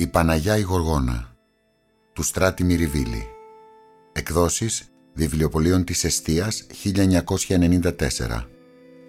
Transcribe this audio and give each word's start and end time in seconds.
Η 0.00 0.06
Παναγιά 0.06 0.56
η 0.56 0.60
Γοργόνα 0.60 1.36
του 2.12 2.22
Στράτη 2.22 2.64
Μυριβίλη. 2.64 3.26
Εκδόσεις 4.12 4.90
Βιβλιοπολίων 5.14 5.84
της 5.84 6.04
Εστίας 6.04 6.66
1994 6.84 8.46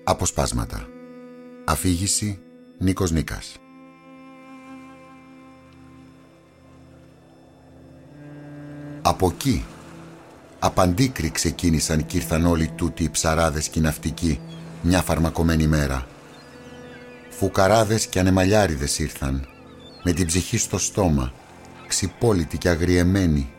Αποσπάσματα. 0.04 0.88
Αφήγηση 1.66 2.39
Νίκος 2.78 3.12
Νίκας. 3.12 3.55
Από 9.02 9.28
εκεί 9.28 9.66
Απαντίκρι 10.60 11.32
ξεκίνησαν 11.32 12.06
κι 12.06 12.18
ήρθαν 12.18 12.46
όλοι 12.46 12.68
τούτοι 12.76 13.04
οι 13.04 13.10
ψαράδες 13.10 13.68
και 13.68 13.80
οι 13.80 13.82
ναυτικοί 13.82 14.40
μια 14.82 15.02
φαρμακομένη 15.02 15.68
μέρα. 15.68 16.08
Φουκαράδες 17.30 18.08
και 18.08 18.20
ανεμαλιάριδες 18.20 19.00
ήρθαν 19.00 19.48
με 20.04 20.11
την 20.11 20.25
ψυχή 20.25 20.57
στο 20.57 20.77
στόμα, 20.77 21.34
ξυπόλυτοι 21.88 22.57
και 22.57 22.70
αγριεμένοι. 22.70 23.49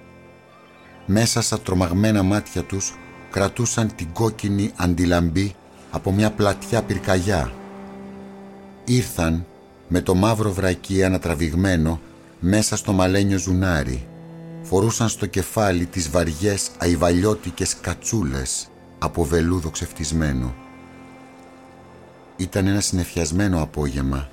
Μέσα 1.06 1.42
στα 1.42 1.60
τρομαγμένα 1.60 2.22
μάτια 2.22 2.62
τους 2.62 2.98
κρατούσαν 3.30 3.94
την 3.94 4.12
κόκκινη 4.12 4.72
αντιλαμπή 4.76 5.54
από 5.90 6.12
μια 6.12 6.30
πλατιά 6.30 6.82
πυρκαγιά. 6.82 7.52
Ήρθαν 8.84 9.46
με 9.88 10.00
το 10.00 10.14
μαύρο 10.14 10.52
βρακί 10.52 11.04
ανατραβηγμένο 11.04 12.00
μέσα 12.40 12.76
στο 12.76 12.92
μαλένιο 12.92 13.38
ζουνάρι. 13.38 14.06
Φορούσαν 14.62 15.08
στο 15.08 15.26
κεφάλι 15.26 15.86
τις 15.86 16.10
βαριές 16.10 16.70
αϊβαλιώτικες 16.78 17.76
κατσούλες 17.80 18.68
από 18.98 19.24
βελούδο 19.24 19.70
ξεφτισμένο. 19.70 20.54
Ήταν 22.36 22.66
ένα 22.66 22.80
συνεφιασμένο 22.80 23.62
απόγευμα 23.62 24.28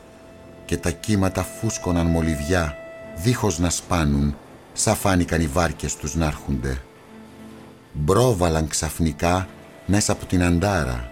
και 0.67 0.77
τα 0.77 0.91
κύματα 0.91 1.43
φούσκωναν 1.43 2.05
μολυβιά 2.05 2.77
δίχως 3.15 3.59
να 3.59 3.69
σπάνουν 3.69 4.35
σαν 4.73 4.95
φάνηκαν 4.95 5.41
οι 5.41 5.47
βάρκες 5.47 5.95
τους 5.95 6.15
να 6.15 6.25
έρχονται. 6.25 6.81
Μπρόβαλαν 7.93 8.67
ξαφνικά 8.67 9.47
μέσα 9.85 10.11
από 10.11 10.25
την 10.25 10.43
αντάρα. 10.43 11.11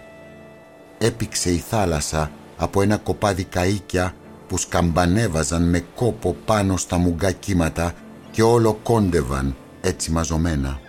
Έπηξε 0.98 1.50
η 1.50 1.58
θάλασσα 1.58 2.30
από 2.56 2.82
ένα 2.82 2.96
κοπάδι 2.96 3.46
καΐκια 3.54 4.10
που 4.48 4.58
σκαμπανέβαζαν 4.58 5.68
με 5.68 5.84
κόπο 5.94 6.36
πάνω 6.44 6.76
στα 6.76 6.98
μουγκά 6.98 7.32
κύματα 7.32 7.92
και 8.30 8.42
όλο 8.42 8.78
κόντευαν 8.82 9.56
έτσι 9.80 10.10
μαζωμένα. 10.10 10.80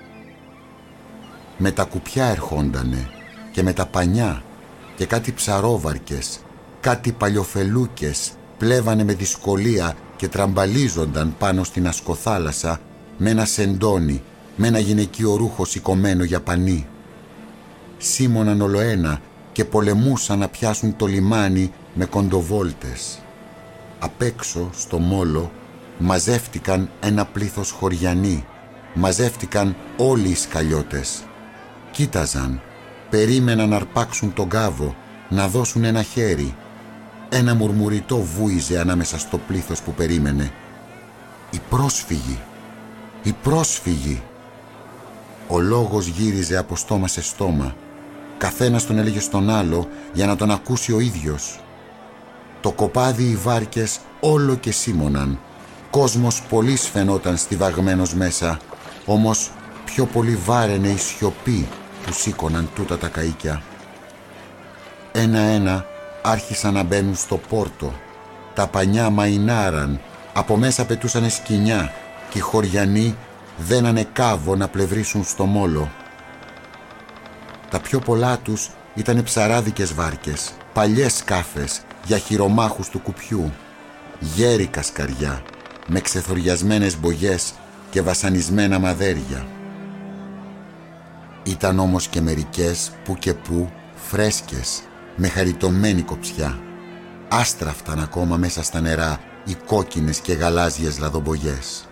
Με 1.57 1.71
τα 1.71 1.83
κουπιά 1.83 2.25
ερχόντανε 2.25 3.09
και 3.51 3.63
με 3.63 3.73
τα 3.73 3.85
πανιά 3.85 4.43
και 4.95 5.05
κάτι 5.05 5.31
ψαρόβαρκες, 5.31 6.39
κάτι 6.79 7.11
παλιοφελούκες 7.11 8.36
πλέβανε 8.57 9.03
με 9.03 9.13
δυσκολία 9.13 9.95
και 10.15 10.27
τραμπαλίζονταν 10.27 11.35
πάνω 11.37 11.63
στην 11.63 11.87
ασκοθάλασσα 11.87 12.79
με 13.17 13.29
ένα 13.29 13.45
σεντόνι, 13.45 14.21
με 14.55 14.67
ένα 14.67 14.79
γυναικείο 14.79 15.35
ρούχο 15.35 15.65
σηκωμένο 15.65 16.23
για 16.23 16.41
πανί. 16.41 16.87
Σίμωναν 17.97 18.61
ολοένα 18.61 19.21
και 19.51 19.65
πολεμούσαν 19.65 20.39
να 20.39 20.47
πιάσουν 20.47 20.95
το 20.95 21.05
λιμάνι 21.05 21.71
με 21.93 22.05
κοντοβόλτες. 22.05 23.19
Απ' 23.99 24.21
έξω, 24.21 24.69
στο 24.77 24.97
μόλο, 24.97 25.51
μαζεύτηκαν 25.97 26.89
ένα 26.99 27.25
πλήθος 27.25 27.71
χωριανοί. 27.71 28.45
Μαζεύτηκαν 28.93 29.75
όλοι 29.97 30.29
οι 30.29 30.35
σκαλιώτες. 30.35 31.23
Κοίταζαν, 31.91 32.61
περίμεναν 33.09 33.69
να 33.69 33.75
αρπάξουν 33.75 34.33
τον 34.33 34.49
κάβο, 34.49 34.95
να 35.29 35.47
δώσουν 35.47 35.83
ένα 35.83 36.03
χέρι, 36.03 36.55
ένα 37.29 37.55
μουρμουριτό 37.55 38.17
βούιζε 38.17 38.79
ανάμεσα 38.79 39.19
στο 39.19 39.37
πλήθος 39.37 39.81
που 39.81 39.93
περίμενε. 39.93 40.51
«Οι 41.49 41.59
πρόσφυγοι! 41.69 42.39
Οι 43.23 43.35
πρόσφυγοι!» 43.43 44.23
Ο 45.47 45.59
λόγος 45.59 46.07
γύριζε 46.07 46.57
από 46.57 46.75
στόμα 46.75 47.07
σε 47.07 47.21
στόμα. 47.21 47.75
Καθένας 48.37 48.85
τον 48.85 48.97
έλεγε 48.97 49.19
στον 49.19 49.49
άλλο 49.49 49.87
για 50.13 50.25
να 50.25 50.35
τον 50.35 50.51
ακούσει 50.51 50.93
ο 50.93 50.99
ίδιος. 50.99 51.59
Το 52.61 52.71
κοπάδι 52.71 53.23
οι 53.23 53.35
βάρκες 53.35 53.99
όλο 54.19 54.55
και 54.55 54.71
σίμωναν. 54.71 55.39
Κόσμος 55.89 56.41
πολύς 56.49 56.87
φαινόταν 56.87 57.37
στιβαγμένος 57.37 58.13
μέσα, 58.13 58.59
όμως 59.05 59.51
πιο 59.85 60.05
πολύ 60.05 60.35
βάραινε 60.35 60.87
η 60.87 60.97
σιωπή 60.97 61.67
που 62.05 62.13
σήκωναν 62.13 62.69
τούτα 62.75 62.97
τα 62.97 63.11
καΐκια. 63.15 63.61
Ένα-ένα 65.11 65.85
άρχισαν 66.27 66.73
να 66.73 66.83
μπαίνουν 66.83 67.15
στο 67.15 67.37
πόρτο. 67.37 67.93
Τα 68.53 68.67
πανιά 68.67 69.09
μαϊνάραν, 69.09 69.99
από 70.33 70.57
μέσα 70.57 70.85
πετούσαν 70.85 71.29
σκοινιά 71.29 71.93
και 72.29 72.37
οι 72.37 72.41
χωριανοί 72.41 73.15
δένανε 73.57 74.03
κάβο 74.13 74.55
να 74.55 74.67
πλευρίσουν 74.67 75.23
στο 75.23 75.45
μόλο. 75.45 75.91
Τα 77.69 77.79
πιο 77.79 77.99
πολλά 77.99 78.37
τους 78.37 78.69
ήταν 78.95 79.23
ψαράδικες 79.23 79.93
βάρκες, 79.93 80.51
παλιές 80.73 81.13
σκάφες 81.13 81.81
για 82.05 82.17
χειρομάχους 82.17 82.89
του 82.89 82.99
κουπιού, 82.99 83.53
γέρι 84.19 84.65
κασκαριά, 84.67 85.41
με 85.87 85.99
ξεθοριασμένες 85.99 86.99
μπογιές 86.99 87.53
και 87.89 88.01
βασανισμένα 88.01 88.79
μαδέρια. 88.79 89.47
Ήταν 91.43 91.79
όμως 91.79 92.07
και 92.07 92.21
μερικές 92.21 92.91
που 93.03 93.15
και 93.15 93.33
που 93.33 93.69
φρέσκες 93.95 94.81
με 95.19 95.27
χαριτωμένη 95.27 96.01
κοψιά. 96.01 96.59
Άστραφταν 97.27 97.99
ακόμα 97.99 98.37
μέσα 98.37 98.63
στα 98.63 98.81
νερά 98.81 99.19
οι 99.45 99.55
κόκκινες 99.65 100.19
και 100.19 100.33
γαλάζιες 100.33 100.99
λαδομπογιές. 100.99 101.87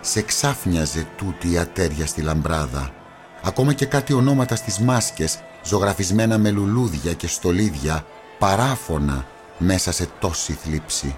Σε 0.00 0.22
ξάφνιαζε 0.22 1.06
τούτη 1.16 1.52
η 1.52 1.58
ατέρια 1.58 2.06
στη 2.06 2.22
λαμπράδα. 2.22 2.94
Ακόμα 3.42 3.72
και 3.72 3.86
κάτι 3.86 4.12
ονόματα 4.12 4.56
στις 4.56 4.78
μάσκες, 4.78 5.38
ζωγραφισμένα 5.64 6.38
με 6.38 6.50
λουλούδια 6.50 7.12
και 7.12 7.26
στολίδια, 7.26 8.04
παράφωνα 8.38 9.26
μέσα 9.58 9.92
σε 9.92 10.08
τόση 10.18 10.52
θλίψη. 10.52 11.16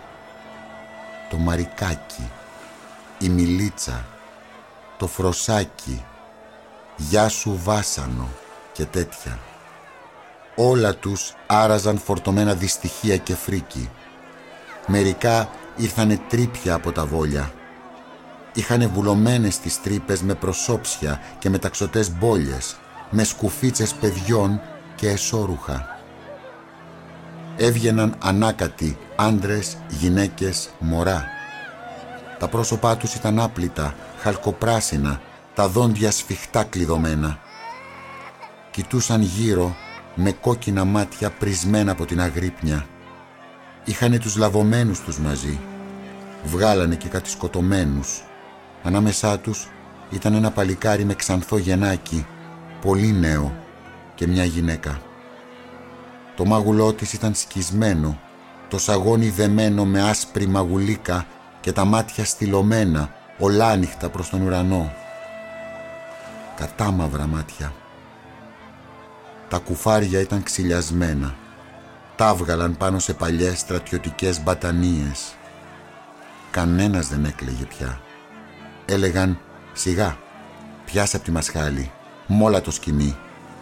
Το 1.31 1.37
μαρικάκι, 1.37 2.31
η 3.19 3.29
μιλίτσα, 3.29 4.05
το 4.99 5.07
φροσάκι, 5.07 6.05
γεια 6.97 7.29
σου 7.29 7.61
βάσανο 7.63 8.29
και 8.73 8.85
τέτοια. 8.85 9.39
Όλα 10.55 10.95
τους 10.95 11.35
άραζαν 11.47 11.99
φορτωμένα 11.99 12.55
δυστυχία 12.55 13.17
και 13.17 13.35
φρίκη. 13.35 13.91
Μερικά 14.87 15.49
ήρθανε 15.77 16.21
τρύπια 16.29 16.75
από 16.75 16.93
τα 16.93 17.07
βόλια. 17.07 17.53
Είχανε 18.55 18.87
βουλωμένες 18.87 19.59
τις 19.59 19.81
τρύπες 19.81 20.23
με 20.23 20.35
προσώψια 20.35 21.21
και 21.39 21.51
με 21.51 21.59
ταξωτές 21.59 22.13
μπόλιες, 22.13 22.77
με 23.11 23.25
σκουφίτσες 23.25 23.95
παιδιών 23.95 24.61
και 24.95 25.09
εσώρουχα. 25.09 26.01
Έβγαιναν 27.57 28.17
ανάκατοι 28.19 28.99
άντρες, 29.17 29.77
γυναίκες, 29.89 30.71
μωρά. 30.79 31.25
Τα 32.39 32.49
πρόσωπά 32.49 32.97
τους 32.97 33.15
ήταν 33.15 33.41
άπλυτα, 33.41 33.95
χαλκοπράσινα, 34.19 35.21
τα 35.55 35.69
δόντια 35.69 36.11
σφιχτά 36.11 36.65
κλειδωμένα. 36.65 37.39
Κοιτούσαν 38.71 39.23
γύρω 39.23 39.77
με 40.15 40.33
κόκκινα 40.33 40.85
μάτια 40.85 41.31
πρισμένα 41.31 41.93
από 41.93 42.05
την 42.05 42.21
αγρύπνια. 42.21 42.87
Είχανε 43.85 44.19
τους 44.19 44.37
λαβωμένους 44.37 45.01
τους 45.01 45.19
μαζί. 45.19 45.61
Βγάλανε 46.45 46.95
και 46.95 47.09
κάτι 47.09 47.31
σκοτωμένους. 47.31 48.23
Ανάμεσά 48.83 49.39
τους 49.39 49.69
ήταν 50.11 50.35
ένα 50.35 50.51
παλικάρι 50.51 51.05
με 51.05 51.15
ξανθό 51.15 51.59
γενάκι, 51.59 52.27
πολύ 52.81 53.13
νέο 53.13 53.53
και 54.15 54.27
μια 54.27 54.45
γυναίκα. 54.45 55.01
Το 56.37 56.45
μάγουλό 56.45 56.93
της 56.93 57.13
ήταν 57.13 57.35
σκισμένο, 57.35 58.21
το 58.69 58.79
σαγόνι 58.79 59.29
δεμένο 59.29 59.85
με 59.85 60.03
άσπρη 60.09 60.47
μαγουλίκα 60.47 61.27
και 61.61 61.73
τα 61.73 61.85
μάτια 61.85 62.25
στυλωμένα, 62.25 63.11
ολάνυχτα 63.39 64.09
προς 64.09 64.31
τον 64.31 64.43
ουρανό. 64.43 64.93
Κατάμαυρα 66.57 67.27
μάτια 67.27 67.73
τα 69.53 69.59
κουφάρια 69.59 70.21
ήταν 70.21 70.43
ξυλιασμένα. 70.43 71.35
Τα 72.17 72.35
βγαλαν 72.35 72.77
πάνω 72.77 72.99
σε 72.99 73.15
παλιές 73.15 73.59
στρατιωτικές 73.59 74.43
μπατανίες. 74.43 75.35
Κανένας 76.51 77.09
δεν 77.09 77.25
έκλαιγε 77.25 77.65
πια. 77.65 78.01
Έλεγαν 78.87 79.39
«Σιγά, 79.73 80.19
πιάσε 80.85 81.17
από 81.17 81.25
τη 81.25 81.31
μασχάλη, 81.31 81.91
μόλα 82.27 82.61
το 82.61 82.71
σκηνή», 82.71 83.17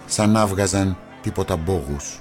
σαν 0.07 0.31
να 0.31 0.47
βγαζαν 0.47 0.97
τίποτα 1.23 1.57
μπόγους. 1.57 2.21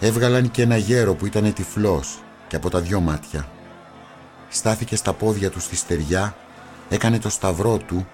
Έβγαλαν 0.00 0.50
και 0.50 0.62
ένα 0.62 0.76
γέρο 0.76 1.14
που 1.14 1.26
ήταν 1.26 1.52
τυφλός 1.52 2.22
και 2.48 2.56
από 2.56 2.70
τα 2.70 2.80
δυο 2.80 3.00
μάτια. 3.00 3.48
Στάθηκε 4.48 4.96
στα 4.96 5.12
πόδια 5.12 5.50
του 5.50 5.60
στη 5.60 5.76
στεριά, 5.76 6.36
έκανε 6.88 7.18
το 7.18 7.28
σταυρό 7.28 7.78
του 7.78 8.06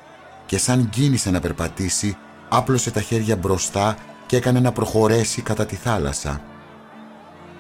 και 0.47 0.59
σαν 0.59 0.89
κίνησε 0.89 1.31
να 1.31 1.41
περπατήσει, 1.41 2.17
άπλωσε 2.49 2.91
τα 2.91 3.01
χέρια 3.01 3.37
μπροστά 3.37 3.97
και 4.27 4.37
έκανε 4.37 4.61
να 4.61 4.73
προχωρέσει 4.73 5.43
κατά 5.43 5.67
τη 5.67 5.77
θάλασσα. 5.77 6.41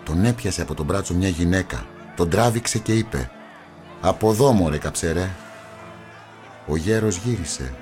Τον 0.04 0.24
έπιασε 0.24 0.62
από 0.62 0.74
τον 0.74 0.86
μπράτσο 0.86 1.14
μια 1.14 1.28
γυναίκα, 1.28 1.86
τον 2.16 2.30
τράβηξε 2.30 2.78
και 2.78 2.92
είπε 2.92 3.30
«Από 4.00 4.30
εδώ 4.30 4.52
μωρέ 4.52 4.78
καψερέ». 4.78 5.30
Ο 6.66 6.76
γέρος 6.76 7.16
γύρισε. 7.16 7.74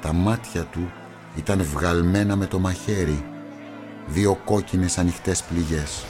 Τα 0.00 0.12
μάτια 0.12 0.62
του 0.62 0.92
ήταν 1.36 1.62
βγαλμένα 1.62 2.36
με 2.36 2.46
το 2.46 2.58
μαχαίρι, 2.58 3.24
δύο 4.06 4.34
κόκκινες 4.44 4.98
ανοιχτές 4.98 5.42
πληγές. 5.42 6.04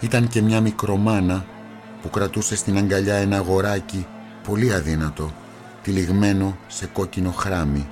Ήταν 0.00 0.28
και 0.28 0.42
μια 0.42 0.60
μικρομάνα 0.60 1.44
που 2.02 2.10
κρατούσε 2.10 2.56
στην 2.56 2.76
αγκαλιά 2.76 3.14
ένα 3.14 3.36
αγοράκι 3.36 4.06
πολύ 4.42 4.74
αδύνατο, 4.74 5.32
τυλιγμένο 5.82 6.56
σε 6.66 6.86
κόκκινο 6.86 7.30
χράμι. 7.30 7.88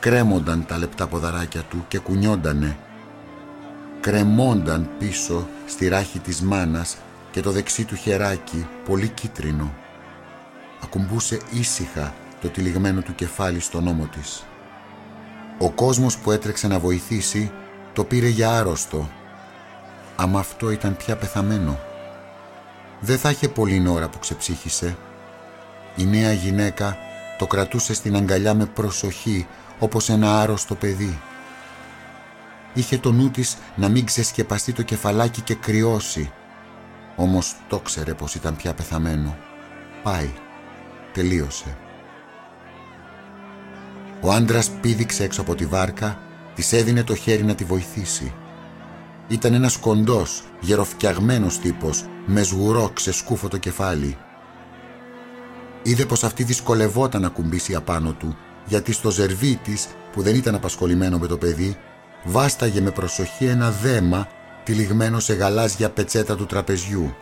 Κρέμονταν 0.00 0.66
τα 0.66 0.78
λεπτά 0.78 1.06
ποδαράκια 1.06 1.62
του 1.62 1.84
και 1.88 1.98
κουνιόντανε. 1.98 2.76
Κρεμόνταν 4.00 4.88
πίσω 4.98 5.48
στη 5.66 5.88
ράχη 5.88 6.18
της 6.18 6.42
μάνας 6.42 6.96
και 7.30 7.40
το 7.40 7.50
δεξί 7.50 7.84
του 7.84 7.94
χεράκι 7.94 8.66
πολύ 8.84 9.08
κίτρινο. 9.08 9.74
Ακουμπούσε 10.82 11.40
ήσυχα 11.50 12.14
το 12.40 12.48
τυλιγμένο 12.48 13.00
του 13.00 13.14
κεφάλι 13.14 13.60
στον 13.60 13.88
ώμο 13.88 14.04
της. 14.04 14.44
Ο 15.58 15.70
κόσμος 15.70 16.18
που 16.18 16.30
έτρεξε 16.30 16.68
να 16.68 16.78
βοηθήσει 16.78 17.52
το 17.92 18.04
πήρε 18.04 18.28
για 18.28 18.50
άρρωστο. 18.50 19.08
Αμα 20.16 20.38
αυτό 20.38 20.70
ήταν 20.70 20.96
πια 20.96 21.16
πεθαμένο. 21.16 21.78
Δεν 23.00 23.18
θα 23.18 23.30
είχε 23.30 23.48
πολλή 23.48 23.88
ώρα 23.88 24.08
που 24.08 24.18
ξεψύχησε. 24.18 24.96
Η 25.96 26.04
νέα 26.04 26.32
γυναίκα 26.32 26.96
το 27.38 27.46
κρατούσε 27.46 27.94
στην 27.94 28.16
αγκαλιά 28.16 28.54
με 28.54 28.66
προσοχή 28.66 29.46
όπως 29.78 30.08
ένα 30.08 30.40
άρρωστο 30.40 30.74
παιδί. 30.74 31.20
Είχε 32.74 32.98
το 32.98 33.12
νου 33.12 33.30
της 33.30 33.56
να 33.76 33.88
μην 33.88 34.04
ξεσκεπαστεί 34.04 34.72
το 34.72 34.82
κεφαλάκι 34.82 35.40
και 35.40 35.54
κρυώσει. 35.54 36.32
Όμως 37.16 37.56
το 37.68 37.78
ξέρε 37.78 38.14
πως 38.14 38.34
ήταν 38.34 38.56
πια 38.56 38.74
πεθαμένο. 38.74 39.36
Πάει. 40.02 40.30
Τελείωσε. 41.12 41.76
Ο 44.20 44.32
άντρας 44.32 44.70
πήδηξε 44.80 45.24
έξω 45.24 45.40
από 45.40 45.54
τη 45.54 45.66
βάρκα, 45.66 46.18
της 46.54 46.72
έδινε 46.72 47.04
το 47.04 47.14
χέρι 47.14 47.44
να 47.44 47.54
τη 47.54 47.64
βοηθήσει. 47.64 48.32
Ήταν 49.28 49.54
ένας 49.54 49.76
κοντός, 49.76 50.42
γεροφτιαγμένος 50.60 51.58
τύπος, 51.58 52.04
με 52.26 52.42
σγουρό 52.42 52.90
ξεσκούφο 52.94 53.48
κεφάλι. 53.48 54.16
Είδε 55.82 56.04
πως 56.06 56.24
αυτή 56.24 56.42
δυσκολευόταν 56.42 57.20
να 57.20 57.28
κουμπίσει 57.28 57.74
απάνω 57.74 58.12
του, 58.12 58.36
γιατί 58.64 58.92
στο 58.92 59.10
ζερβί 59.10 59.56
της, 59.56 59.88
που 60.12 60.22
δεν 60.22 60.34
ήταν 60.34 60.54
απασχολημένο 60.54 61.18
με 61.18 61.26
το 61.26 61.36
παιδί, 61.36 61.76
βάσταγε 62.24 62.80
με 62.80 62.90
προσοχή 62.90 63.44
ένα 63.44 63.70
δέμα 63.70 64.28
τυλιγμένο 64.64 65.20
σε 65.20 65.32
γαλάζια 65.32 65.90
πετσέτα 65.90 66.36
του 66.36 66.46
τραπεζιού. 66.46 67.14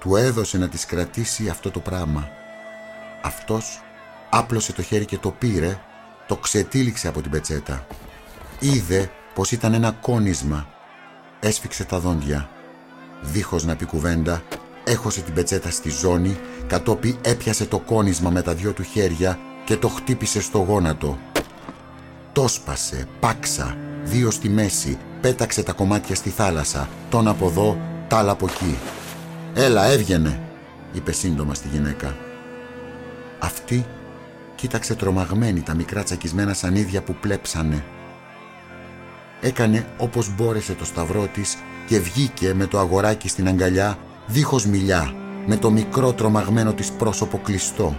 Του 0.00 0.16
έδωσε 0.16 0.58
να 0.58 0.68
της 0.68 0.86
κρατήσει 0.86 1.48
αυτό 1.48 1.70
το 1.70 1.80
πράγμα. 1.80 2.28
Αυτός 3.22 3.82
άπλωσε 4.30 4.72
το 4.72 4.82
χέρι 4.82 5.04
και 5.04 5.18
το 5.18 5.30
πήρε, 5.30 5.80
το 6.26 6.36
ξετύλιξε 6.36 7.08
από 7.08 7.20
την 7.20 7.30
πετσέτα. 7.30 7.86
Είδε 8.60 9.10
πως 9.34 9.52
ήταν 9.52 9.74
ένα 9.74 9.90
κόνισμα. 9.90 10.68
Έσφιξε 11.40 11.84
τα 11.84 11.98
δόντια. 11.98 12.48
Δίχως 13.22 13.64
να 13.64 13.76
πει 13.76 13.84
κουβέντα, 13.84 14.42
έχωσε 14.84 15.20
την 15.20 15.34
πετσέτα 15.34 15.70
στη 15.70 15.90
ζώνη, 15.90 16.38
κατόπι 16.66 17.18
έπιασε 17.22 17.66
το 17.66 17.78
κόνισμα 17.78 18.30
με 18.30 18.42
τα 18.42 18.54
δυο 18.54 18.72
του 18.72 18.82
χέρια 18.82 19.38
και 19.64 19.76
το 19.76 19.88
χτύπησε 19.88 20.40
στο 20.40 20.58
γόνατο. 20.58 21.18
Το 22.32 22.48
σπάσε, 22.48 23.08
πάξα, 23.20 23.76
δύο 24.04 24.30
στη 24.30 24.48
μέση, 24.48 24.98
πέταξε 25.20 25.62
τα 25.62 25.72
κομμάτια 25.72 26.14
στη 26.14 26.30
θάλασσα, 26.30 26.88
τον 27.08 27.28
από 27.28 27.46
εδώ, 27.46 27.78
τ' 28.08 28.12
άλλα 28.12 28.32
από 28.32 28.46
εκεί. 28.46 28.78
«Έλα, 29.54 29.84
έβγαινε», 29.84 30.40
είπε 30.92 31.12
σύντομα 31.12 31.54
στη 31.54 31.68
γυναίκα. 31.68 32.16
Αυτή 33.38 33.86
κοίταξε 34.54 34.94
τρομαγμένη 34.94 35.62
τα 35.62 35.74
μικρά 35.74 36.02
τσακισμένα 36.02 36.54
σανίδια 36.54 37.02
που 37.02 37.14
πλέψανε. 37.20 37.84
Έκανε 39.40 39.86
όπως 39.98 40.34
μπόρεσε 40.34 40.72
το 40.72 40.84
σταυρό 40.84 41.26
της 41.26 41.56
και 41.86 41.98
βγήκε 41.98 42.54
με 42.54 42.66
το 42.66 42.78
αγοράκι 42.78 43.28
στην 43.28 43.48
αγκαλιά 43.48 43.98
δίχως 44.26 44.66
μιλιά, 44.66 45.14
με 45.46 45.56
το 45.56 45.70
μικρό 45.70 46.12
τρομαγμένο 46.12 46.72
της 46.72 46.92
πρόσωπο 46.92 47.38
κλειστό. 47.38 47.96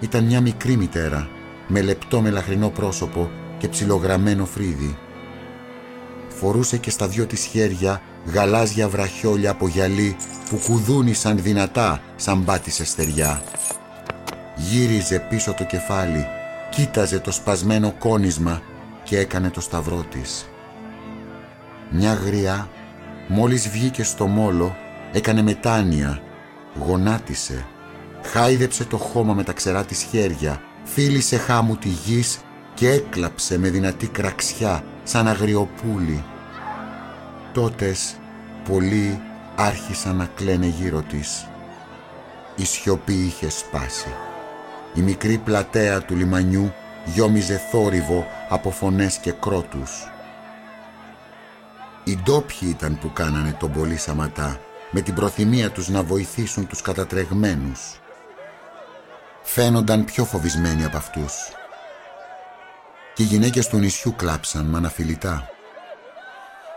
Ήταν 0.00 0.24
μια 0.24 0.40
μικρή 0.40 0.76
μητέρα, 0.76 1.28
με 1.66 1.80
λεπτό 1.80 2.20
μελαχρινό 2.20 2.68
πρόσωπο 2.68 3.30
και 3.58 3.68
ψιλογραμμένο 3.68 4.44
φρύδι. 4.44 4.96
Φορούσε 6.28 6.76
και 6.76 6.90
στα 6.90 7.08
δυο 7.08 7.26
της 7.26 7.44
χέρια 7.44 8.02
γαλάζια 8.32 8.88
βραχιόλια 8.88 9.50
από 9.50 9.68
γυαλί 9.68 10.16
που 10.50 10.60
κουδούνισαν 10.66 11.42
δυνατά 11.42 12.00
σαν 12.16 12.44
πάτησε 12.44 12.84
στεριά. 12.84 13.42
Γύριζε 14.56 15.26
πίσω 15.30 15.52
το 15.52 15.64
κεφάλι, 15.64 16.26
κοίταζε 16.70 17.18
το 17.18 17.32
σπασμένο 17.32 17.92
κόνισμα 17.98 18.62
και 19.04 19.18
έκανε 19.18 19.50
το 19.50 19.60
σταυρό 19.60 20.04
της. 20.10 20.46
Μια 21.90 22.14
γριά, 22.14 22.68
μόλις 23.28 23.68
βγήκε 23.68 24.02
στο 24.02 24.26
μόλο, 24.26 24.76
έκανε 25.12 25.42
μετάνοια, 25.42 26.22
γονάτισε, 26.86 27.66
χάιδεψε 28.22 28.84
το 28.84 28.96
χώμα 28.96 29.34
με 29.34 29.42
τα 29.42 29.52
ξερά 29.52 29.84
της 29.84 30.02
χέρια, 30.02 30.60
φίλησε 30.84 31.36
χάμου 31.36 31.76
τη 31.76 31.88
γης 31.88 32.40
και 32.74 32.90
έκλαψε 32.90 33.58
με 33.58 33.68
δυνατή 33.68 34.06
κραξιά 34.06 34.84
σαν 35.02 35.28
αγριοπούλη. 35.28 36.24
Τότες 37.52 38.16
πολλοί 38.68 39.20
άρχισαν 39.56 40.16
να 40.16 40.28
κλαίνε 40.34 40.66
γύρω 40.66 41.02
της. 41.02 41.46
Η 42.56 42.64
σιωπή 42.64 43.12
είχε 43.12 43.50
σπάσει. 43.50 44.14
Η 44.94 45.00
μικρή 45.00 45.38
πλατεία 45.38 46.00
του 46.00 46.16
λιμανιού 46.16 46.72
γιόμιζε 47.04 47.60
θόρυβο 47.70 48.26
από 48.48 48.70
φωνές 48.70 49.16
και 49.16 49.32
κρότους. 49.32 50.10
Οι 52.04 52.18
ντόπιοι 52.22 52.68
ήταν 52.68 52.98
που 52.98 53.12
κάνανε 53.12 53.56
τον 53.58 53.72
πολύ 53.72 53.96
σαματά 53.96 54.60
με 54.92 55.00
την 55.00 55.14
προθυμία 55.14 55.70
τους 55.70 55.88
να 55.88 56.02
βοηθήσουν 56.02 56.66
τους 56.66 56.82
κατατρεγμένους. 56.82 58.00
Φαίνονταν 59.42 60.04
πιο 60.04 60.24
φοβισμένοι 60.24 60.84
από 60.84 60.96
αυτούς. 60.96 61.32
Και 63.14 63.22
οι 63.22 63.26
γυναίκες 63.26 63.68
του 63.68 63.78
νησιού 63.78 64.14
κλάψαν 64.16 64.64
με 64.64 64.76
αναφιλητά. 64.76 65.48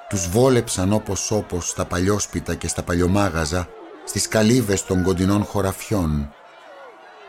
Τους 0.10 0.30
βόλεψαν 0.30 0.94
όπως 0.94 1.32
όπως 1.32 1.70
στα 1.70 1.86
παλιόσπιτα 1.86 2.56
και 2.56 2.68
στα 2.68 2.84
παλιομάγαζα 2.84 3.68
στις 4.06 4.28
καλύβες 4.28 4.86
των 4.86 5.04
κοντινών 5.04 5.44
χωραφιών 5.44 6.34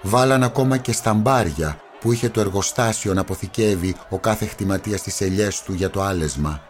Βάλαν 0.02 0.42
ακόμα 0.42 0.76
και 0.76 0.92
στα 0.92 1.14
μπάρια 1.14 1.80
που 2.00 2.12
είχε 2.12 2.28
το 2.28 2.40
εργοστάσιο 2.40 3.14
να 3.14 3.20
αποθηκεύει 3.20 3.96
ο 4.08 4.18
κάθε 4.18 4.46
χτιματίας 4.46 5.00
στις 5.00 5.20
ελιές 5.20 5.62
του 5.62 5.72
για 5.72 5.90
το 5.90 6.02
άλεσμα. 6.02 6.60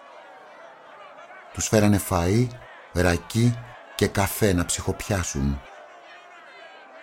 Τους 1.52 1.68
φέρανε 1.68 2.00
φαΐ, 2.08 2.46
ρακί 2.92 3.58
και 3.96 4.06
καφέ 4.06 4.52
να 4.52 4.64
ψυχοπιάσουν. 4.64 5.60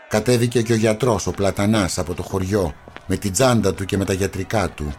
Κατέβηκε 0.09 0.61
και 0.61 0.73
ο 0.73 0.75
γιατρός, 0.75 1.27
ο 1.27 1.31
Πλατανάς, 1.31 1.97
από 1.97 2.13
το 2.13 2.23
χωριό, 2.23 2.73
με 3.05 3.15
την 3.15 3.31
τσάντα 3.31 3.73
του 3.73 3.85
και 3.85 3.97
με 3.97 4.05
τα 4.05 4.13
γιατρικά 4.13 4.69
του. 4.69 4.93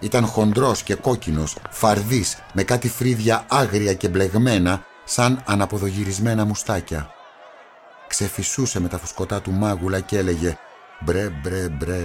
Ήταν 0.00 0.26
χοντρός 0.26 0.82
και 0.82 0.94
κόκκινος, 0.94 1.56
φαρδής, 1.70 2.38
με 2.52 2.62
κάτι 2.62 2.88
φρύδια 2.88 3.44
άγρια 3.48 3.94
και 3.94 4.08
μπλεγμένα, 4.08 4.84
σαν 5.04 5.42
αναποδογυρισμένα 5.46 6.44
μουστάκια 6.44 7.14
ξεφυσούσε 8.10 8.80
με 8.80 8.88
τα 8.88 8.98
φουσκωτά 8.98 9.40
του 9.40 9.52
μάγουλα 9.52 10.00
και 10.00 10.18
έλεγε 10.18 10.58
«Μπρε 11.00 11.28
μπρε 11.28 11.68
μπρε» 11.68 12.04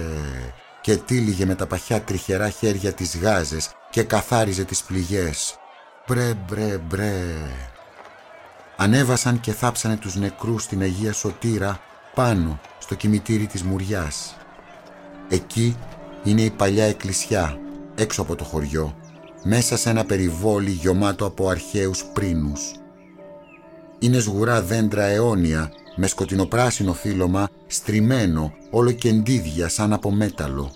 και 0.80 0.96
τύλιγε 0.96 1.46
με 1.46 1.54
τα 1.54 1.66
παχιά 1.66 2.00
τριχερά 2.00 2.48
χέρια 2.48 2.92
τις 2.92 3.18
γάζες 3.18 3.70
και 3.90 4.02
καθάριζε 4.02 4.64
τις 4.64 4.82
πληγές. 4.82 5.58
«Μπρε 6.06 6.34
μπρε 6.34 6.78
μπρε». 6.78 7.22
Ανέβασαν 8.76 9.40
και 9.40 9.52
θάψανε 9.52 9.96
τους 9.96 10.16
νεκρούς 10.16 10.62
στην 10.62 10.80
Αγία 10.80 11.12
Σωτήρα 11.12 11.80
πάνω 12.14 12.60
στο 12.78 12.94
κημητήρι 12.94 13.46
της 13.46 13.62
Μουριάς. 13.62 14.36
Εκεί 15.28 15.76
είναι 16.24 16.42
η 16.42 16.50
παλιά 16.50 16.84
εκκλησιά, 16.84 17.58
έξω 17.94 18.22
από 18.22 18.34
το 18.36 18.44
χωριό, 18.44 18.96
μέσα 19.44 19.76
σε 19.76 19.90
ένα 19.90 20.04
περιβόλι 20.04 20.70
γιωμάτο 20.70 21.26
από 21.26 21.48
αρχαίους 21.48 22.04
πρίνους. 22.04 22.72
Είναι 23.98 24.18
σγουρά 24.18 24.62
δέντρα 24.62 25.04
αιώνια 25.04 25.72
με 25.96 26.06
σκοτεινοπράσινο 26.06 26.92
φύλλωμα 26.92 27.48
στριμμένο 27.66 28.52
όλο 28.70 28.92
και 28.92 29.08
εντίδια 29.08 29.68
σαν 29.68 29.92
από 29.92 30.10
μέταλλο. 30.10 30.70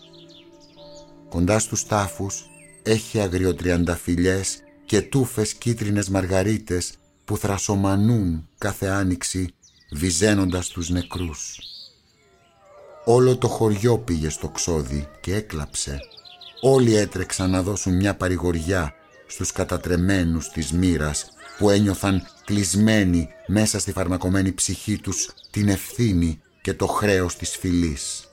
Κοντά 1.29 1.59
στους 1.59 1.87
τάφους 1.87 2.51
έχει 2.83 3.21
αγριοτριανταφυλιές 3.21 4.63
και 4.85 5.01
τούφες 5.01 5.55
κίτρινες 5.55 6.09
μαργαρίτες 6.09 6.93
που 7.31 7.37
θρασομανούν 7.37 8.49
κάθε 8.59 8.87
άνοιξη 8.87 9.55
βυζένοντας 9.91 10.69
τους 10.69 10.89
νεκρούς. 10.89 11.59
Όλο 13.05 13.37
το 13.37 13.49
χωριό 13.49 13.99
πήγε 13.99 14.29
στο 14.29 14.49
ξόδι 14.49 15.09
και 15.21 15.35
έκλαψε. 15.35 15.99
Όλοι 16.61 16.97
έτρεξαν 16.97 17.51
να 17.51 17.63
δώσουν 17.63 17.97
μια 17.97 18.17
παρηγοριά 18.17 18.95
στους 19.27 19.53
κατατρεμένους 19.53 20.49
της 20.49 20.73
μοίρας 20.73 21.27
που 21.59 21.71
ένιωθαν 21.71 22.23
κλεισμένοι 22.45 23.29
μέσα 23.47 23.79
στη 23.79 23.93
φαρμακομένη 23.93 24.53
ψυχή 24.53 24.99
τους 24.99 25.31
την 25.51 25.69
ευθύνη 25.69 26.41
και 26.61 26.75
το 26.75 26.87
χρέος 26.87 27.37
της 27.37 27.57
φυλής. 27.57 28.29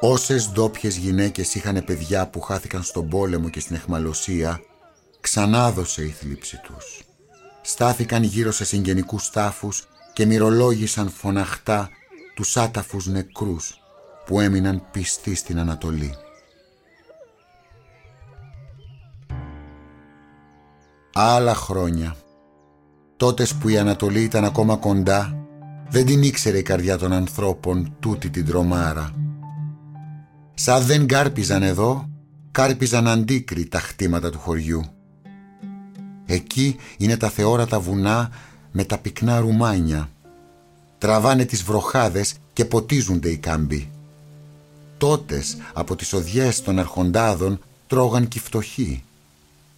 Όσες 0.00 0.50
ντόπιες 0.50 0.96
γυναίκες 0.96 1.54
είχαν 1.54 1.84
παιδιά 1.84 2.28
που 2.28 2.40
χάθηκαν 2.40 2.82
στον 2.82 3.08
πόλεμο 3.08 3.48
και 3.48 3.60
στην 3.60 3.76
εχμαλωσία, 3.76 4.60
ξανάδωσε 5.20 6.02
η 6.04 6.10
θλίψη 6.10 6.60
τους. 6.62 7.04
Στάθηκαν 7.62 8.22
γύρω 8.22 8.52
σε 8.52 8.64
συγγενικούς 8.64 9.30
τάφους 9.30 9.88
και 10.12 10.26
μυρολόγησαν 10.26 11.10
φωναχτά 11.10 11.90
τους 12.34 12.56
άταφους 12.56 13.06
νεκρούς 13.06 13.80
που 14.26 14.40
έμειναν 14.40 14.82
πιστοί 14.90 15.34
στην 15.34 15.58
Ανατολή. 15.58 16.14
Άλλα 21.14 21.54
χρόνια, 21.54 22.16
τότες 23.16 23.54
που 23.54 23.68
η 23.68 23.78
Ανατολή 23.78 24.22
ήταν 24.22 24.44
ακόμα 24.44 24.76
κοντά, 24.76 25.46
δεν 25.88 26.06
την 26.06 26.22
ήξερε 26.22 26.58
η 26.58 26.62
καρδιά 26.62 26.98
των 26.98 27.12
ανθρώπων 27.12 27.96
τούτη 28.00 28.30
την 28.30 28.46
τρομάρα. 28.46 29.14
Σαν 30.54 30.82
δεν 30.82 31.06
κάρπιζαν 31.06 31.62
εδώ, 31.62 32.08
κάρπιζαν 32.50 33.08
αντίκρι 33.08 33.66
τα 33.68 33.80
χτήματα 33.80 34.30
του 34.30 34.38
χωριού. 34.38 34.84
Εκεί 36.32 36.76
είναι 36.96 37.16
τα 37.16 37.28
θεόρατα 37.28 37.80
βουνά 37.80 38.30
με 38.72 38.84
τα 38.84 38.98
πυκνά 38.98 39.40
ρουμάνια. 39.40 40.10
Τραβάνε 40.98 41.44
τις 41.44 41.62
βροχάδες 41.62 42.34
και 42.52 42.64
ποτίζονται 42.64 43.28
οι 43.28 43.36
κάμποι. 43.36 43.90
Τότες 44.98 45.56
από 45.72 45.96
τις 45.96 46.12
οδιές 46.12 46.62
των 46.62 46.78
αρχοντάδων 46.78 47.60
τρώγαν 47.86 48.28
κι 48.28 48.38
φτωχοί. 48.38 49.02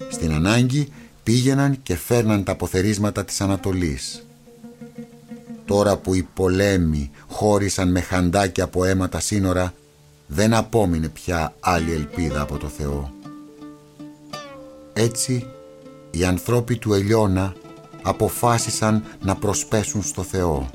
Στην 0.08 0.32
ανάγκη 0.32 0.92
πήγαιναν 1.22 1.82
και 1.82 1.96
φέρναν 1.96 2.44
τα 2.44 2.52
αποθερίσματα 2.52 3.24
της 3.24 3.40
Ανατολής. 3.40 4.26
Τώρα 5.64 5.96
που 5.96 6.14
οι 6.14 6.28
πολέμοι 6.34 7.10
χώρισαν 7.28 7.90
με 7.90 8.00
χαντάκια 8.00 8.64
από 8.64 8.84
αίματα 8.84 9.20
σύνορα, 9.20 9.74
δεν 10.26 10.54
απόμεινε 10.54 11.08
πια 11.08 11.54
άλλη 11.60 11.92
ελπίδα 11.92 12.40
από 12.40 12.56
το 12.58 12.68
Θεό. 12.68 13.12
Έτσι, 14.92 15.46
οι 16.12 16.24
ανθρώποι 16.24 16.76
του 16.76 16.92
Ελιώνα 16.94 17.54
αποφάσισαν 18.02 19.04
να 19.22 19.36
προσπέσουν 19.36 20.02
στο 20.02 20.22
Θεό. 20.22 20.70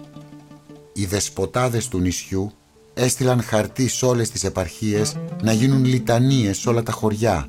Οι 0.94 1.06
δεσποτάδες 1.06 1.88
του 1.88 2.00
νησιού 2.00 2.52
έστειλαν 2.94 3.42
χαρτί 3.42 3.88
σε 3.88 4.06
όλες 4.06 4.30
τις 4.30 4.44
επαρχίες 4.44 5.18
να 5.42 5.52
γίνουν 5.52 5.86
λιτανίες 5.86 6.58
σε 6.58 6.70
όλα 6.70 6.84
τα 6.84 6.92
χωριά, 6.92 7.48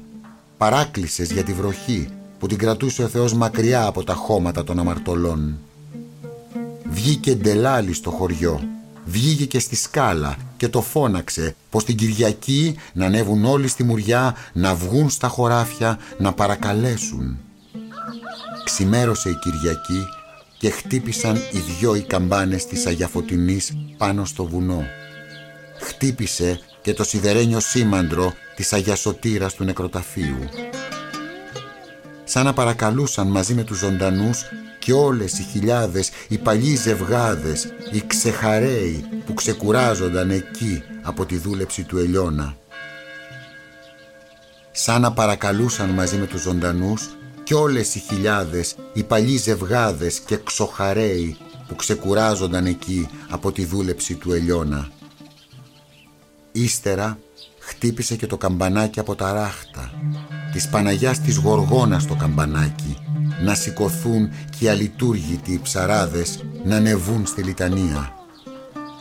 παράκλησες 0.57 1.31
για 1.31 1.43
τη 1.43 1.53
βροχή 1.53 2.09
που 2.39 2.47
την 2.47 2.59
κρατούσε 2.59 3.03
ο 3.03 3.09
Θεός 3.09 3.35
μακριά 3.35 3.87
από 3.87 4.05
τα 4.05 4.15
χώματα 4.15 4.65
των 4.65 4.79
αμαρτωλών. 4.79 5.59
Βγήκε 6.91 7.35
ντελάλι 7.35 7.93
στο 7.93 8.11
χωριό, 8.11 8.63
βγήκε 9.05 9.45
και 9.47 9.59
στη 9.59 9.77
σκάλα 9.77 10.37
και 10.57 10.69
το 10.69 10.81
φώναξε 10.81 11.55
πως 11.71 11.85
την 11.85 11.97
Κυριακή 11.97 12.77
να 12.93 13.07
ανέβουν 13.07 13.45
όλοι 13.45 13.69
στη 13.69 13.85
μουριά, 13.85 14.35
να 14.53 14.75
βγουν 14.75 15.11
στα 15.11 15.29
χωράφια, 15.29 15.99
να 16.19 16.33
παρακαλέσουν. 16.33 17.39
Ξημέρωσε 18.71 19.29
η 19.29 19.35
Κυριακή 19.35 20.07
και 20.59 20.71
χτύπησαν 20.71 21.37
οι 21.37 21.59
δυο 21.59 21.95
οι 21.95 22.03
καμπάνες 22.03 22.67
της 22.67 22.87
Αγιαφωτινής 22.87 23.73
πάνω 23.97 24.25
στο 24.25 24.45
βουνό. 24.45 24.85
Χτύπησε 25.81 26.61
και 26.83 26.95
το 26.95 27.05
σιδερένιο 27.05 27.61
σήμαντρο 27.61 28.33
της 28.57 28.73
Αγιασωτήρας 28.73 29.55
του 29.55 29.65
νεκροταφείου 29.65 30.49
σαν 32.25 32.45
να 32.45 32.53
παρακαλούσαν 32.53 33.27
μαζί 33.27 33.55
με 33.55 33.65
τους 33.65 33.79
ζωντανούς 33.79 34.45
και 34.79 34.93
όλες 34.93 35.39
οι 35.39 35.43
χιλιάδες, 35.43 36.11
οι 36.29 36.39
παλιοί 36.39 36.77
ζευγάδες, 36.77 37.73
οι 37.93 38.03
ξεχαρέοι 38.07 39.05
που 39.27 39.35
ξεκουράζονταν 39.35 40.31
εκεί 40.31 40.83
από 41.03 41.27
τη 41.27 41.37
δούλεψη 41.37 41.83
του 41.83 41.99
Ελιώνα. 41.99 42.57
Σαν 44.73 45.01
να 45.01 45.13
παρακαλούσαν 45.13 45.91
μαζί 45.91 46.17
με 46.17 46.27
τους 46.27 46.41
ζωντανούς 46.41 47.18
και 47.49 47.55
όλες 47.55 47.95
οι 47.95 47.99
χιλιάδες, 47.99 48.75
οι 48.93 49.03
παλιοί 49.03 49.37
ζευγάδες 49.37 50.21
και 50.21 50.37
ξοχαρέοι 50.37 51.37
που 51.69 51.77
ξεκουράζονταν 51.77 52.67
εκεί 52.67 53.09
από 53.29 53.53
τη 53.53 53.65
δούλεψη 53.65 54.15
του 54.15 54.33
Ελιώνα. 54.33 54.89
Ύστερα 56.53 57.19
χτύπησε 57.59 58.17
και 58.17 58.27
το 58.27 58.37
καμπανάκι 58.37 59.01
από 59.01 59.15
τα 59.15 59.33
ράχτα 59.33 59.93
της 60.53 60.69
Παναγιάς 60.69 61.21
της 61.21 61.37
Γοργόνας 61.37 62.07
το 62.07 62.15
καμπανάκι 62.15 62.97
να 63.45 63.55
σηκωθούν 63.55 64.31
και 64.59 64.65
οι 64.65 64.69
αλειτούργητοι 64.69 65.53
οι 65.53 65.61
ψαράδες 65.63 66.45
να 66.65 66.77
ανεβούν 66.77 67.27
στη 67.27 67.43
λιτανία. 67.43 68.13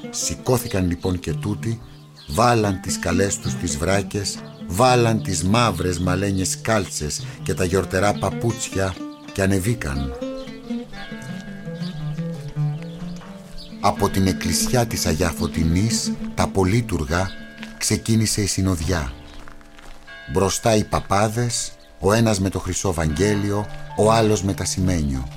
Σηκώθηκαν 0.10 0.88
λοιπόν 0.88 1.20
και 1.20 1.34
τούτοι, 1.34 1.82
βάλαν 2.28 2.82
τις 2.82 3.00
καλές 3.00 3.38
τους 3.38 3.54
τις 3.54 3.78
βράκες, 3.78 4.38
βάλαν 4.68 5.24
τις 5.24 5.44
μαύρες 5.44 6.00
μαλένιες 6.00 6.62
κάλτσες 6.62 7.26
και 7.44 7.54
τα 7.54 7.64
γιορτερά 7.64 8.14
παπούτσια 8.14 8.96
και 9.34 9.42
ανεβήκαν. 9.42 10.14
Από 13.82 14.10
την 14.10 14.28
εκκλησιά 14.28 14.86
της 14.86 15.06
Αγιά 15.06 15.30
Φωτεινής, 15.30 16.12
τα 16.36 16.48
πολύτουργα, 16.48 17.30
ξεκίνησε 17.78 18.42
η 18.42 18.46
συνοδιά. 18.46 19.14
Μπροστά 20.34 20.76
οι 20.76 20.84
παπάδες, 20.84 21.72
ο 22.00 22.14
ένας 22.14 22.40
με 22.40 22.50
το 22.50 22.60
χρυσό 22.60 22.94
Βαγγέλιο, 22.94 23.66
ο 23.98 24.12
άλλος 24.12 24.44
με 24.44 24.54
τα 24.54 24.66
σημαίνιο. 24.66 25.28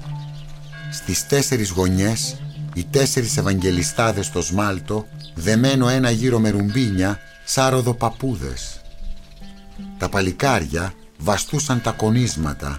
Στις 0.92 1.26
τέσσερις 1.26 1.70
γωνιές, 1.70 2.37
οι 2.75 2.84
τέσσερις 2.84 3.37
Ευαγγελιστάδες 3.37 4.26
στο 4.26 4.42
σμάλτο, 4.42 5.06
δεμένο 5.34 5.88
ένα 5.88 6.10
γύρο 6.10 6.38
με 6.38 6.50
ρουμπίνια, 6.50 7.18
σάροδο 7.44 7.94
παπούδες. 7.94 8.80
Τα 10.00 10.09
παλικάρια 10.09 10.92
βαστούσαν 11.19 11.80
τα 11.80 11.90
κονίσματα, 11.90 12.78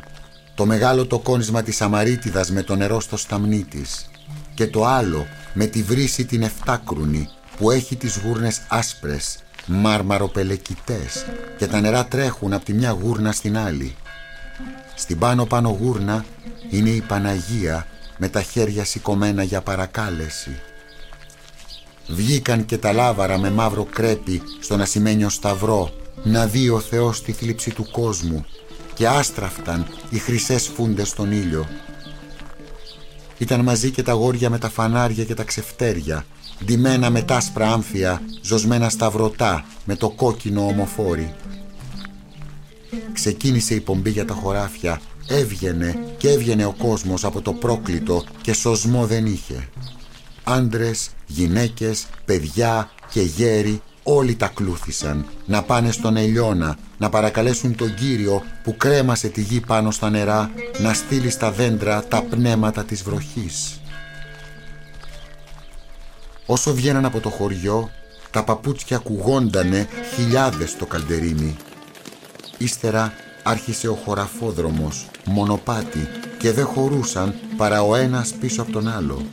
το 0.55 0.65
μεγάλο 0.65 1.05
το 1.05 1.19
κόνισμα 1.19 1.61
της 1.61 1.81
Αμαρίτιδας 1.81 2.51
με 2.51 2.63
το 2.63 2.75
νερό 2.75 2.99
στο 2.99 3.17
σταμνί 3.17 3.63
της 3.63 4.09
και 4.53 4.67
το 4.67 4.85
άλλο 4.85 5.25
με 5.53 5.65
τη 5.65 5.81
βρύση 5.83 6.25
την 6.25 6.41
εφτάκρουνη 6.41 7.27
που 7.57 7.71
έχει 7.71 7.95
τις 7.95 8.17
γούρνες 8.17 8.61
άσπρες 8.67 9.43
μάρμαροπελεκητές 9.65 11.25
και 11.57 11.67
τα 11.67 11.79
νερά 11.81 12.05
τρέχουν 12.05 12.53
από 12.53 12.65
τη 12.65 12.73
μια 12.73 12.89
γούρνα 12.89 13.31
στην 13.31 13.57
άλλη. 13.57 13.95
Στην 14.95 15.19
πάνω 15.19 15.45
πάνω 15.45 15.69
γούρνα 15.69 16.25
είναι 16.69 16.89
η 16.89 17.01
Παναγία 17.01 17.87
με 18.17 18.27
τα 18.27 18.41
χέρια 18.41 18.85
σηκωμένα 18.85 19.43
για 19.43 19.61
παρακάλεση. 19.61 20.59
Βγήκαν 22.07 22.65
και 22.65 22.77
τα 22.77 22.93
λάβαρα 22.93 23.37
με 23.37 23.49
μαύρο 23.49 23.83
κρέπι 23.83 24.41
στον 24.59 24.81
ασημένιο 24.81 25.29
σταυρό 25.29 26.00
να 26.23 26.45
δει 26.45 26.69
ο 26.69 26.79
Θεός 26.79 27.21
τη 27.21 27.31
θλίψη 27.31 27.71
του 27.71 27.87
κόσμου 27.91 28.45
και 28.93 29.07
άστραφταν 29.07 29.87
οι 30.09 30.17
χρυσές 30.17 30.67
φούντες 30.67 31.07
στον 31.07 31.31
ήλιο. 31.31 31.67
Ήταν 33.37 33.59
μαζί 33.59 33.91
και 33.91 34.03
τα 34.03 34.13
γόρια 34.13 34.49
με 34.49 34.57
τα 34.57 34.69
φανάρια 34.69 35.23
και 35.23 35.33
τα 35.33 35.43
ξεφτέρια 35.43 36.25
ντυμένα 36.65 37.09
με 37.09 37.21
τάσπρα 37.21 37.71
άμφια, 37.71 38.21
ζωσμένα 38.41 38.89
σταυρωτά 38.89 39.65
με 39.85 39.95
το 39.95 40.09
κόκκινο 40.09 40.65
ομοφόρι. 40.65 41.33
Ξεκίνησε 43.13 43.75
η 43.75 43.79
πομπή 43.79 44.09
για 44.09 44.25
τα 44.25 44.33
χωράφια, 44.33 45.01
έβγαινε 45.27 46.15
και 46.17 46.29
έβγαινε 46.29 46.65
ο 46.65 46.75
κόσμος 46.77 47.23
από 47.23 47.41
το 47.41 47.53
πρόκλητο 47.53 48.23
και 48.41 48.53
σωσμό 48.53 49.05
δεν 49.05 49.25
είχε. 49.25 49.69
Άντρες, 50.43 51.09
γυναίκες, 51.27 52.07
παιδιά 52.25 52.91
και 53.11 53.21
γέροι 53.21 53.81
όλοι 54.03 54.35
τα 54.35 54.47
κλούθησαν 54.47 55.25
να 55.45 55.63
πάνε 55.63 55.91
στον 55.91 56.17
Ελιώνα, 56.17 56.77
να 56.97 57.09
παρακαλέσουν 57.09 57.75
τον 57.75 57.95
Κύριο 57.95 58.43
που 58.63 58.77
κρέμασε 58.77 59.27
τη 59.27 59.41
γη 59.41 59.59
πάνω 59.59 59.91
στα 59.91 60.09
νερά 60.09 60.51
να 60.79 60.93
στείλει 60.93 61.29
στα 61.29 61.51
δέντρα 61.51 62.03
τα 62.03 62.21
πνεύματα 62.21 62.83
της 62.83 63.03
βροχής. 63.03 63.81
Όσο 66.45 66.73
βγαίναν 66.73 67.05
από 67.05 67.19
το 67.19 67.29
χωριό, 67.29 67.89
τα 68.31 68.43
παπούτσια 68.43 68.97
ακουγόντανε 68.97 69.87
χιλιάδες 70.15 70.69
στο 70.69 70.85
καλντερίμι. 70.85 71.55
Ύστερα 72.57 73.13
άρχισε 73.43 73.87
ο 73.87 73.93
χωραφόδρομος, 73.93 75.07
μονοπάτι 75.25 76.07
και 76.37 76.51
δεν 76.51 76.65
χωρούσαν 76.65 77.33
παρά 77.57 77.83
ο 77.83 77.95
ένας 77.95 78.33
πίσω 78.33 78.61
από 78.61 78.71
τον 78.71 78.87
άλλο. 78.87 79.25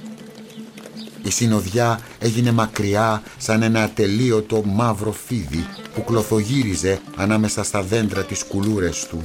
Η 1.29 1.31
συνοδιά 1.31 2.01
έγινε 2.19 2.53
μακριά 2.53 3.23
σαν 3.39 3.63
ένα 3.63 3.83
ατελείωτο 3.83 4.63
μαύρο 4.65 5.13
φίδι 5.13 5.67
που 5.95 6.05
κλωθογύριζε 6.05 7.01
ανάμεσα 7.17 7.63
στα 7.63 7.83
δέντρα 7.83 8.23
της 8.23 8.45
κουλούρες 8.45 9.07
του. 9.07 9.21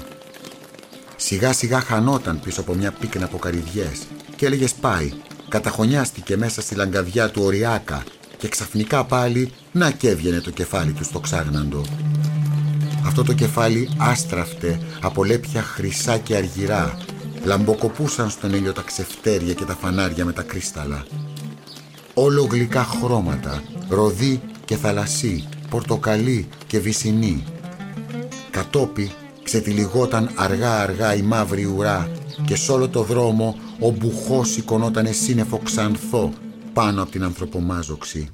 Σιγά 1.16 1.54
σιγά 1.54 1.80
χανόταν 1.80 2.40
πίσω 2.40 2.62
από 2.62 2.74
μια 2.74 2.92
πίκνα 2.92 3.26
από 3.26 3.38
καρυδιές 3.38 4.02
και 4.36 4.46
έλεγε 4.46 4.66
πάει 4.82 5.14
καταχωνιάστηκε 5.50 6.38
μέσα 6.38 6.62
στη 6.62 6.76
λαγκαδιά 6.76 7.30
του 7.30 7.42
Οριάκα 7.44 8.04
και 8.38 8.48
ξαφνικά 8.48 9.04
πάλι 9.04 9.52
να 9.72 9.92
και 9.92 10.10
έβγαινε 10.10 10.40
το 10.42 10.52
κεφάλι 10.52 10.92
του 10.92 11.04
στο 11.04 11.20
ξάγναντο. 11.20 11.82
Αυτό 13.06 13.24
το 13.24 13.34
κεφάλι 13.34 13.90
άστραφτε 13.98 14.80
από 15.02 15.24
λέπια 15.24 15.62
χρυσά 15.62 16.18
και 16.18 16.36
αργυρά. 16.36 16.98
Λαμποκοπούσαν 17.44 18.30
στον 18.30 18.54
ήλιο 18.54 18.74
τα 18.74 18.82
ξεφτέρια 18.82 19.54
και 19.54 19.66
τα 19.66 19.76
φανάρια 19.76 20.26
με 20.26 20.34
τα 20.34 20.42
κρίσταλα. 20.42 21.06
Όλο 22.14 22.48
γλυκά 22.52 22.84
χρώματα, 22.84 23.64
ροδί 23.90 24.42
και 24.66 24.76
θαλασσί, 24.76 25.48
πορτοκαλί 25.70 26.48
και 26.68 26.80
βυσινή. 26.80 27.44
Κατόπι 28.52 29.12
ξετυλιγόταν 29.44 30.30
αργά 30.36 30.82
αργά 30.82 31.16
η 31.16 31.22
μαύρη 31.22 31.66
ουρά 31.66 32.12
και 32.46 32.56
σ' 32.56 32.70
όλο 32.70 32.90
το 32.90 33.04
δρόμο 33.04 33.56
ο 33.80 33.90
μπουχός 33.90 34.50
σηκωνότανε 34.50 35.12
σύννεφο 35.12 35.58
ξανθό 35.58 36.34
πάνω 36.74 37.02
από 37.02 37.12
την 37.12 37.24
ανθρωπομάζοξη. 37.24 38.30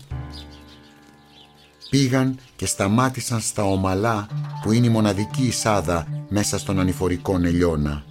Πήγαν 1.90 2.38
και 2.56 2.66
σταμάτησαν 2.66 3.40
στα 3.40 3.64
ομαλά 3.64 4.28
που 4.64 4.72
είναι 4.72 4.88
η 4.88 4.90
μοναδική 4.90 5.44
εισάδα 5.44 6.26
μέσα 6.30 6.58
στον 6.58 6.80
ανηφορικό 6.80 7.38
νελιώνα. 7.38 8.04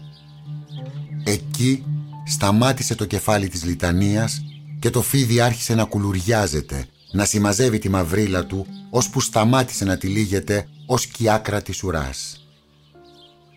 Εκεί 1.25 1.85
σταμάτησε 2.27 2.95
το 2.95 3.05
κεφάλι 3.05 3.49
της 3.49 3.65
λιτανίας 3.65 4.43
και 4.79 4.91
το 4.91 5.03
φίδι 5.03 5.41
άρχισε 5.41 5.75
να 5.75 5.85
κουλουριάζεται, 5.85 6.87
να 7.13 7.25
συμμαζεύει 7.25 7.79
τη 7.79 7.89
μαυρίλα 7.89 8.47
του, 8.47 8.67
ώσπου 8.91 9.21
σταμάτησε 9.21 9.85
να 9.85 9.97
τυλίγεται 9.97 10.69
ως 10.87 11.07
κοιάκρα 11.07 11.63
της 11.63 11.83
ουράς. 11.83 12.47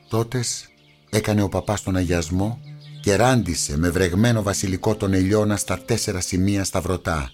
Τότες 0.09 0.69
έκανε 1.09 1.41
ο 1.41 1.49
παπάς 1.49 1.83
τον 1.83 1.95
αγιασμό 1.95 2.59
και 3.01 3.15
ράντισε 3.15 3.77
με 3.77 3.89
βρεγμένο 3.89 4.43
βασιλικό 4.43 4.95
τον 4.95 5.13
ελιώνα 5.13 5.57
στα 5.57 5.79
τέσσερα 5.79 6.19
σημεία 6.19 6.63
σταυρωτά. 6.63 7.31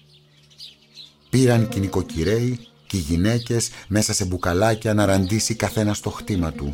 Πήραν 1.30 1.70
και 1.70 1.78
οι 1.78 1.82
νοικοκυρέοι 1.82 2.60
και 2.88 2.98
οι 2.98 3.00
γυναίκες 3.00 3.70
μέσα 3.88 4.14
σε 4.14 4.26
μπουκαλάκια 4.26 4.94
να 4.94 5.06
ραντίσει 5.06 5.56
καθένα 5.56 5.94
στο 5.94 6.10
χτήμα 6.10 6.52
του. 6.52 6.74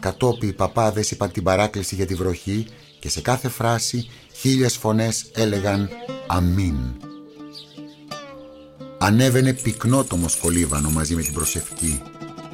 Κατόπι 0.00 0.46
οι 0.46 0.52
παπάδες 0.52 1.10
είπαν 1.10 1.30
την 1.32 1.42
παράκληση 1.42 1.94
για 1.94 2.06
τη 2.06 2.14
βροχή 2.14 2.66
και 3.00 3.08
σε 3.08 3.20
κάθε 3.20 3.48
φράση 3.48 4.08
χίλιες 4.40 4.76
φωνές 4.76 5.24
έλεγαν 5.34 5.88
«Αμήν». 6.26 6.76
Ανέβαινε 8.98 9.52
πυκνό 9.52 10.04
το 10.04 10.16
μοσκολίβανο 10.16 10.90
μαζί 10.90 11.14
με 11.14 11.22
την 11.22 11.32
προσευχή 11.32 12.02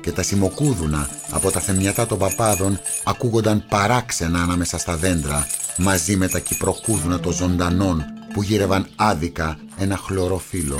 και 0.00 0.12
τα 0.12 0.22
σημοκούδουνα 0.22 1.08
από 1.30 1.50
τα 1.50 1.60
θεμιατά 1.60 2.06
των 2.06 2.18
παπάδων 2.18 2.80
ακούγονταν 3.04 3.64
παράξενα 3.68 4.42
ανάμεσα 4.42 4.78
στα 4.78 4.96
δέντρα 4.96 5.46
μαζί 5.76 6.16
με 6.16 6.28
τα 6.28 6.38
κυπροκούδουνα 6.38 7.20
των 7.20 7.32
ζωντανών 7.32 8.04
που 8.32 8.42
γύρευαν 8.42 8.86
άδικα 8.96 9.58
ένα 9.78 9.96
χλωρό 9.96 10.38
φύλλο. 10.38 10.78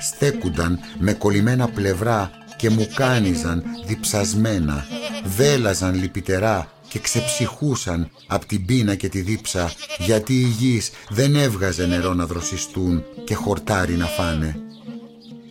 Στέκουνταν 0.00 0.78
με 0.98 1.12
κολλημένα 1.12 1.68
πλευρά 1.68 2.30
και 2.56 2.70
μου 2.70 2.88
κάνιζαν 2.94 3.62
διψασμένα, 3.86 4.84
βέλαζαν 5.24 5.94
λυπητερά 5.94 6.70
και 6.96 7.02
ξεψυχούσαν 7.02 8.10
από 8.26 8.46
την 8.46 8.64
πείνα 8.64 8.94
και 8.94 9.08
τη 9.08 9.20
δίψα 9.20 9.72
γιατί 9.98 10.40
η 10.40 10.46
γης 10.46 10.90
δεν 11.08 11.36
έβγαζε 11.36 11.86
νερό 11.86 12.14
να 12.14 12.26
δροσιστούν 12.26 13.04
και 13.24 13.34
χορτάρι 13.34 13.94
να 13.94 14.06
φάνε. 14.06 14.60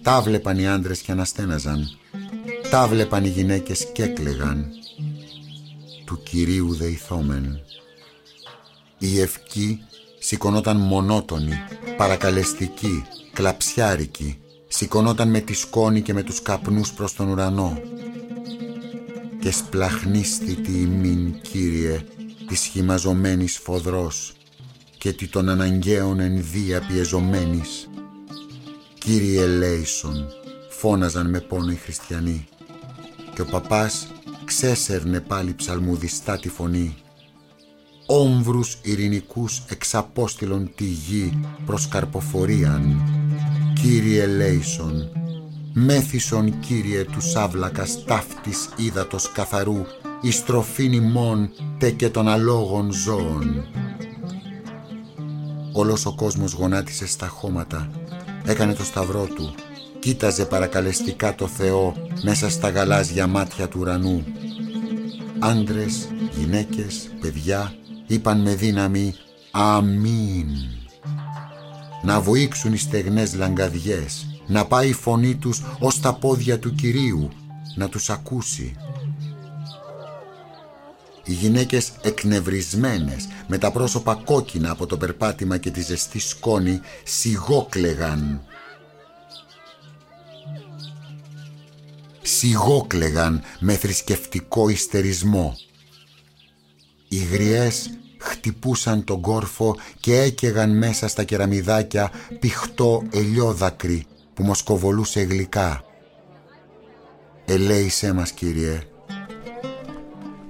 Τα 0.01 0.21
βλέπαν 0.21 0.57
οι 0.59 0.67
άντρες 0.67 0.99
και 1.01 1.11
αναστέναζαν. 1.11 1.89
Τα 2.69 2.87
βλέπαν 2.87 3.25
οι 3.25 3.27
γυναίκες 3.27 3.87
και 3.93 4.03
έκλεγαν. 4.03 4.67
Του 6.05 6.23
Κυρίου 6.23 6.75
δεηθόμεν. 6.75 7.59
Η 8.97 9.19
ευκή 9.19 9.79
σηκωνόταν 10.19 10.77
μονότονη, 10.77 11.53
παρακαλεστική, 11.97 13.03
κλαψιάρικη. 13.33 14.37
Σηκωνόταν 14.67 15.29
με 15.29 15.39
τη 15.39 15.53
σκόνη 15.53 16.01
και 16.01 16.13
με 16.13 16.23
τους 16.23 16.41
καπνούς 16.41 16.93
προς 16.93 17.13
τον 17.13 17.29
ουρανό. 17.29 17.81
Και 19.45 19.51
σπλαχνίσθητη 19.51 20.71
ημίν, 20.71 21.41
Κύριε, 21.41 22.01
της 22.47 22.59
σχημαζομένης 22.59 23.57
φοδρός 23.57 24.33
και 24.97 25.13
τη 25.13 25.27
των 25.27 25.49
αναγκαίων 25.49 26.19
ενδία 26.19 26.81
πιεζομένης 26.81 27.89
«Κύριε 28.99 29.45
Λέισον», 29.45 30.27
φώναζαν 30.69 31.29
με 31.29 31.39
πόνο 31.39 31.71
οι 31.71 31.75
χριστιανοί 31.75 32.47
και 33.33 33.41
ο 33.41 33.45
παπάς 33.45 34.07
ξέσερνε 34.45 35.19
πάλι 35.19 35.53
ψαλμουδιστά 35.53 36.39
τη 36.39 36.49
φωνή. 36.49 36.95
«Όμβρους 38.05 38.77
ειρηνικούς 38.81 39.63
εξαπόστηλον 39.69 40.71
τη 40.75 40.85
γη 40.85 41.39
προς 41.65 41.87
καρποφορίαν, 41.87 43.01
Κύριε 43.81 44.25
Λέισον, 44.25 45.24
μέθησον 45.77 46.59
Κύριε 46.59 47.03
του 47.03 47.21
Σάβλακας 47.21 48.03
ταύτης 48.03 48.69
ύδατος 48.75 49.31
καθαρού, 49.31 49.85
η 50.21 50.31
στροφήν 50.31 50.93
ημών 50.93 51.49
τε 51.77 51.89
και 51.89 52.09
των 52.09 52.27
αλόγων 52.27 52.91
ζώων». 52.91 53.65
Όλος 55.71 56.05
ο 56.05 56.15
κόσμος 56.15 56.51
γονάτισε 56.53 57.07
στα 57.07 57.27
χώματα 57.27 57.89
έκανε 58.45 58.73
το 58.73 58.83
σταυρό 58.83 59.27
του. 59.35 59.53
Κοίταζε 59.99 60.45
παρακαλεστικά 60.45 61.35
το 61.35 61.47
Θεό 61.47 61.93
μέσα 62.23 62.49
στα 62.49 62.69
γαλάζια 62.69 63.27
μάτια 63.27 63.67
του 63.67 63.79
ουρανού. 63.79 64.23
Άντρες, 65.39 66.07
γυναίκες, 66.37 67.09
παιδιά 67.21 67.73
είπαν 68.07 68.41
με 68.41 68.55
δύναμη 68.55 69.15
«Αμήν». 69.51 70.47
Να 72.03 72.21
βοήξουν 72.21 72.73
οι 72.73 72.77
στεγνές 72.77 73.35
λαγκαδιές, 73.35 74.34
να 74.47 74.65
πάει 74.65 74.89
η 74.89 74.93
φωνή 74.93 75.35
τους 75.35 75.61
ως 75.79 75.99
τα 75.99 76.13
πόδια 76.13 76.59
του 76.59 76.75
Κυρίου, 76.75 77.29
να 77.75 77.89
τους 77.89 78.09
ακούσει. 78.09 78.75
Οι 81.23 81.33
γυναίκες 81.33 81.91
εκνευρισμένες, 82.01 83.27
με 83.47 83.57
τα 83.57 83.71
πρόσωπα 83.71 84.15
κόκκινα 84.15 84.71
από 84.71 84.85
το 84.85 84.97
περπάτημα 84.97 85.57
και 85.57 85.71
τη 85.71 85.81
ζεστή 85.81 86.19
σκόνη, 86.19 86.79
σιγόκλεγαν. 87.03 88.41
Σιγόκλεγαν 92.21 93.41
με 93.59 93.73
θρησκευτικό 93.73 94.69
ιστερισμό. 94.69 95.55
Οι 97.07 97.17
γριές 97.17 97.89
χτυπούσαν 98.17 99.03
τον 99.03 99.21
κόρφο 99.21 99.75
και 99.99 100.19
έκαιγαν 100.19 100.77
μέσα 100.77 101.07
στα 101.07 101.23
κεραμιδάκια 101.23 102.11
πηχτό 102.39 103.03
ελιόδακρι 103.11 104.05
που 104.35 104.43
μοσκοβολούσε 104.43 105.21
γλυκά. 105.21 105.83
«Ελέησέ 107.45 108.13
μας, 108.13 108.31
Κύριε», 108.31 108.79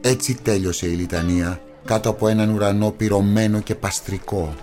έτσι 0.07 0.33
τέλειωσε 0.41 0.87
η 0.87 0.93
λιτανία 0.93 1.61
κάτω 1.85 2.09
από 2.09 2.27
έναν 2.27 2.49
ουρανό 2.49 2.91
πυρωμένο 2.91 3.59
και 3.59 3.75
παστρικό. 3.75 4.55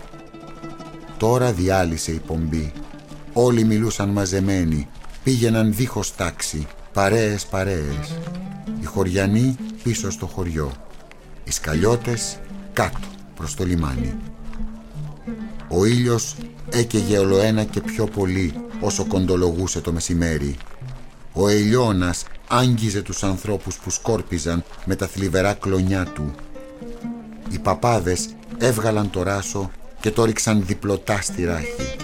Τώρα 1.16 1.52
διάλυσε 1.52 2.12
η 2.12 2.18
πομπή. 2.26 2.72
Όλοι 3.32 3.64
μιλούσαν 3.64 4.08
μαζεμένοι, 4.08 4.88
πήγαιναν 5.24 5.74
δίχως 5.74 6.14
τάξη, 6.16 6.66
παρέες 6.92 7.46
παρέες. 7.46 8.18
Οι 8.80 8.84
χωριανοί 8.84 9.56
πίσω 9.82 10.10
στο 10.10 10.26
χωριό, 10.26 10.72
οι 11.44 11.50
σκαλιώτες 11.50 12.38
κάτω 12.72 13.08
προς 13.36 13.54
το 13.54 13.64
λιμάνι. 13.64 14.16
Ο 15.68 15.84
ήλιος 15.84 16.36
έκαιγε 16.70 17.18
ολοένα 17.18 17.64
και 17.64 17.80
πιο 17.80 18.06
πολύ 18.06 18.54
όσο 18.82 19.06
κοντολογούσε 19.06 19.80
το 19.80 19.92
μεσημέρι. 19.92 20.56
Ο 21.32 21.48
ελιώνας 21.48 22.24
άγγιζε 22.48 23.02
τους 23.02 23.22
ανθρώπους 23.22 23.76
που 23.76 23.90
σκόρπιζαν 23.90 24.64
με 24.84 24.96
τα 24.96 25.06
θλιβερά 25.06 25.54
κλονιά 25.54 26.04
του. 26.04 26.34
Οι 27.50 27.58
παπάδες 27.58 28.28
έβγαλαν 28.58 29.10
το 29.10 29.22
ράσο 29.22 29.70
και 30.00 30.10
το 30.10 30.24
ρίξαν 30.24 30.64
διπλωτά 30.66 31.20
στη 31.20 31.44
ράχη. 31.44 31.96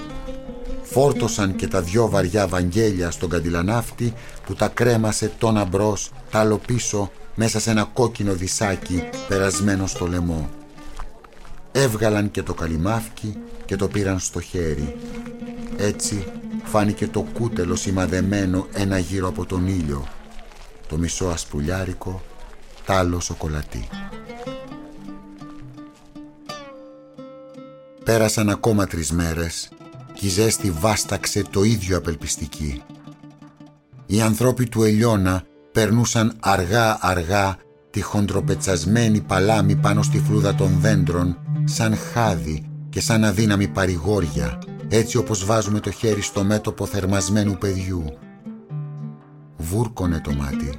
Φόρτωσαν 0.82 1.56
και 1.56 1.68
τα 1.68 1.80
δυο 1.80 2.08
βαριά 2.08 2.46
βαγγέλια 2.46 3.10
στον 3.10 3.28
καντιλανάφτη 3.28 4.12
που 4.46 4.54
τα 4.54 4.68
κρέμασε 4.68 5.32
τόνα 5.38 5.64
μπρος, 5.64 6.10
άλλο 6.32 6.58
πίσω 6.66 7.10
μέσα 7.34 7.60
σε 7.60 7.70
ένα 7.70 7.90
κόκκινο 7.92 8.32
δισάκι 8.32 9.02
περασμένο 9.28 9.86
στο 9.86 10.06
λαιμό. 10.06 10.50
Έβγαλαν 11.72 12.30
και 12.30 12.42
το 12.42 12.54
καλυμάφκι 12.54 13.36
και 13.64 13.76
το 13.76 13.88
πήραν 13.88 14.18
στο 14.18 14.40
χέρι. 14.40 14.96
Έτσι 15.76 16.37
φάνηκε 16.68 17.08
το 17.08 17.26
κούτελο 17.32 17.76
σημαδεμένο 17.76 18.66
ένα 18.72 18.98
γύρω 18.98 19.28
από 19.28 19.46
τον 19.46 19.66
ήλιο 19.66 20.06
το 20.88 20.98
μισό 20.98 21.26
ασπουλιάρικο, 21.26 22.22
τ' 22.84 22.90
άλλο 22.90 23.20
σοκολατί. 23.20 23.88
Πέρασαν 28.04 28.48
ακόμα 28.48 28.86
τρεις 28.86 29.12
μέρες 29.12 29.68
και 30.12 30.26
η 30.26 30.28
ζέστη 30.28 30.70
βάσταξε 30.70 31.42
το 31.50 31.62
ίδιο 31.62 31.96
απελπιστική. 31.96 32.82
Οι 34.06 34.20
ανθρώποι 34.20 34.68
του 34.68 34.82
Ελιώνα 34.82 35.42
περνούσαν 35.72 36.36
αργά 36.40 36.98
αργά 37.00 37.56
τη 37.90 38.00
χοντροπετσασμένη 38.00 39.20
παλάμη 39.20 39.76
πάνω 39.76 40.02
στη 40.02 40.18
φλούδα 40.18 40.54
των 40.54 40.78
δέντρων 40.80 41.38
σαν 41.64 41.96
χάδι 41.96 42.70
και 42.88 43.00
σαν 43.00 43.24
αδύναμη 43.24 43.68
παρηγόρια 43.68 44.58
έτσι 44.88 45.16
όπως 45.16 45.44
βάζουμε 45.44 45.80
το 45.80 45.90
χέρι 45.90 46.20
στο 46.20 46.44
μέτωπο 46.44 46.86
θερμασμένου 46.86 47.58
παιδιού 47.58 48.04
βούρκωνε 49.58 50.20
το 50.20 50.32
μάτι. 50.32 50.70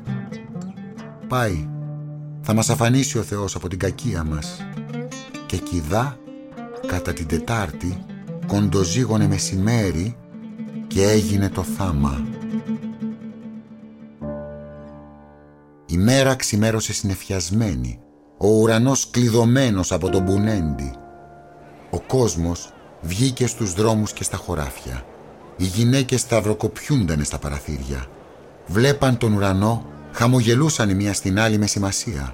Πάει, 1.28 1.70
θα 2.42 2.54
μας 2.54 2.70
αφανίσει 2.70 3.18
ο 3.18 3.24
Θεός 3.24 3.56
από 3.56 3.68
την 3.68 3.80
κακία 3.80 4.24
μας. 4.24 4.66
Και 5.46 5.58
κιδά, 5.58 6.18
κατά 6.88 7.14
την 7.14 7.28
Τετάρτη, 7.28 8.06
κοντοζήγωνε 8.48 9.28
μεσημέρι 9.28 10.18
και 10.88 11.04
έγινε 11.04 11.50
το 11.50 11.64
θάμα. 11.64 12.28
Η 15.86 15.98
μέρα 15.98 16.36
ξημέρωσε 16.36 16.94
συνεφιασμένη, 16.94 18.00
ο 18.38 18.48
ουρανός 18.48 19.10
κλειδωμένος 19.10 19.92
από 19.92 20.10
τον 20.10 20.24
μπουνέντι. 20.24 20.94
Ο 21.92 22.00
κόσμος 22.00 22.74
βγήκε 23.02 23.48
στους 23.48 23.74
δρόμους 23.74 24.14
και 24.14 24.24
στα 24.24 24.38
χωράφια. 24.38 25.06
Οι 25.58 25.64
γυναίκες 25.64 26.22
σταυροκοπιούντανε 26.22 27.24
στα 27.24 27.38
παραθύρια. 27.38 28.06
Βλέπαν 28.66 29.18
τον 29.18 29.34
ουρανό, 29.34 29.86
χαμογελούσαν 30.12 30.90
η 30.90 30.94
μία 30.94 31.14
στην 31.14 31.40
άλλη 31.40 31.58
με 31.58 31.68
σημασία. 31.68 32.34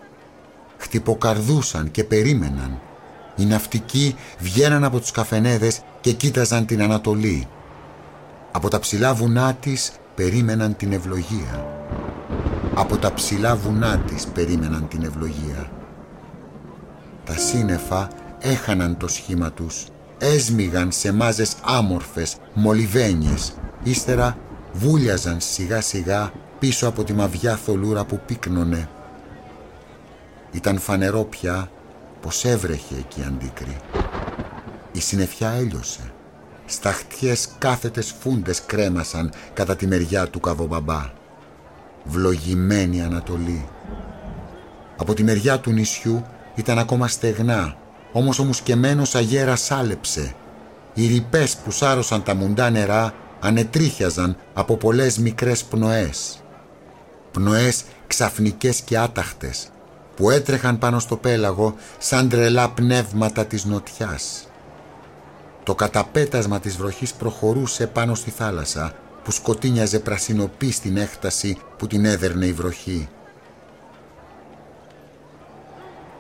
Χτυποκαρδούσαν 0.78 1.92
και 1.92 2.04
περίμεναν. 2.04 2.80
Οι 3.36 3.46
ναυτικοί 3.46 4.16
βγαίναν 4.40 4.84
από 4.84 5.00
τους 5.00 5.12
καφενέδες 5.12 5.82
και 6.02 6.12
κοίταζαν 6.12 6.66
την 6.66 6.82
Ανατολή. 6.82 7.48
Από 8.52 8.70
τα 8.70 8.80
ψηλά 8.80 9.14
βουνά 9.14 9.54
της 9.54 9.92
περίμεναν 10.16 10.76
την 10.76 10.94
ευλογία. 10.94 11.68
Από 12.74 12.98
τα 12.98 13.14
ψηλά 13.14 13.56
βουνά 13.56 13.98
της 13.98 14.28
περίμεναν 14.28 14.88
την 14.88 15.04
ευλογία. 15.04 15.72
Τα 17.26 17.34
σύννεφα 17.38 18.08
έχαναν 18.40 18.98
το 18.98 19.08
σχήμα 19.08 19.52
τους 19.52 19.86
έσμιγαν 20.26 20.92
σε 20.92 21.12
μάζες 21.12 21.56
άμορφες, 21.62 22.38
μολυβένιες. 22.54 23.54
Ύστερα 23.84 24.38
βούλιαζαν 24.74 25.40
σιγά 25.40 25.82
σιγά 25.82 26.32
πίσω 26.60 26.88
από 26.88 27.04
τη 27.04 27.14
μαβιά 27.14 27.56
θολούρα 27.56 28.06
που 28.06 28.20
πύκνωνε. 28.26 28.90
Ήταν 30.52 30.80
φανερό 30.80 31.24
πια 31.24 31.70
πως 32.22 32.46
έβρεχε 32.46 32.96
εκεί 32.98 33.24
αντίκρι. 33.28 33.78
Η 34.92 35.00
συννεφιά 35.00 35.50
έλειωσε. 35.50 36.12
Σταχτιές 36.66 37.50
κάθετες 37.58 38.16
φούντες 38.20 38.62
κρέμασαν 38.66 39.32
κατά 39.54 39.76
τη 39.76 39.88
μεριά 39.88 40.28
του 40.28 40.40
καβομπαμπά. 40.40 41.12
Βλογημένη 42.04 43.02
Ανατολή. 43.02 43.66
Από 44.98 45.14
τη 45.14 45.24
μεριά 45.24 45.60
του 45.60 45.72
νησιού 45.72 46.26
ήταν 46.56 46.80
ακόμα 46.80 47.08
στεγνά 47.08 47.76
όμως 48.18 48.40
ο 48.40 48.44
μουσκεμένος 48.44 49.16
αγέρας 49.16 49.72
άλεψε. 49.72 50.36
Οι 50.94 51.08
ρηπές 51.08 51.56
που 51.56 51.72
σάρωσαν 51.72 52.24
τα 52.24 52.36
μουντά 52.36 52.70
νερά 52.70 53.14
ανετρίχιαζαν 53.40 54.38
από 54.54 54.78
πολλές 54.78 55.18
μικρές 55.18 55.64
πνοές. 55.64 56.44
Πνοές 57.32 57.84
ξαφνικές 58.08 58.82
και 58.82 58.98
άταχτες 58.98 59.68
που 60.16 60.30
έτρεχαν 60.30 60.78
πάνω 60.78 61.00
στο 61.00 61.16
πέλαγο 61.18 61.76
σαν 61.98 62.30
τρελά 62.30 62.70
πνεύματα 62.70 63.46
της 63.46 63.66
νοτιάς. 63.66 64.48
Το 65.64 65.76
καταπέτασμα 65.76 66.60
της 66.60 66.78
βροχής 66.78 67.14
προχωρούσε 67.14 67.88
πάνω 67.88 68.16
στη 68.16 68.30
θάλασσα 68.30 68.94
που 69.24 69.32
σκοτίνιαζε 69.32 70.00
πρασινοπή 70.00 70.72
στην 70.72 70.98
έκταση 70.98 71.58
που 71.78 71.88
την 71.88 72.06
έδερνε 72.06 72.46
η 72.46 72.54
βροχή. 72.54 73.10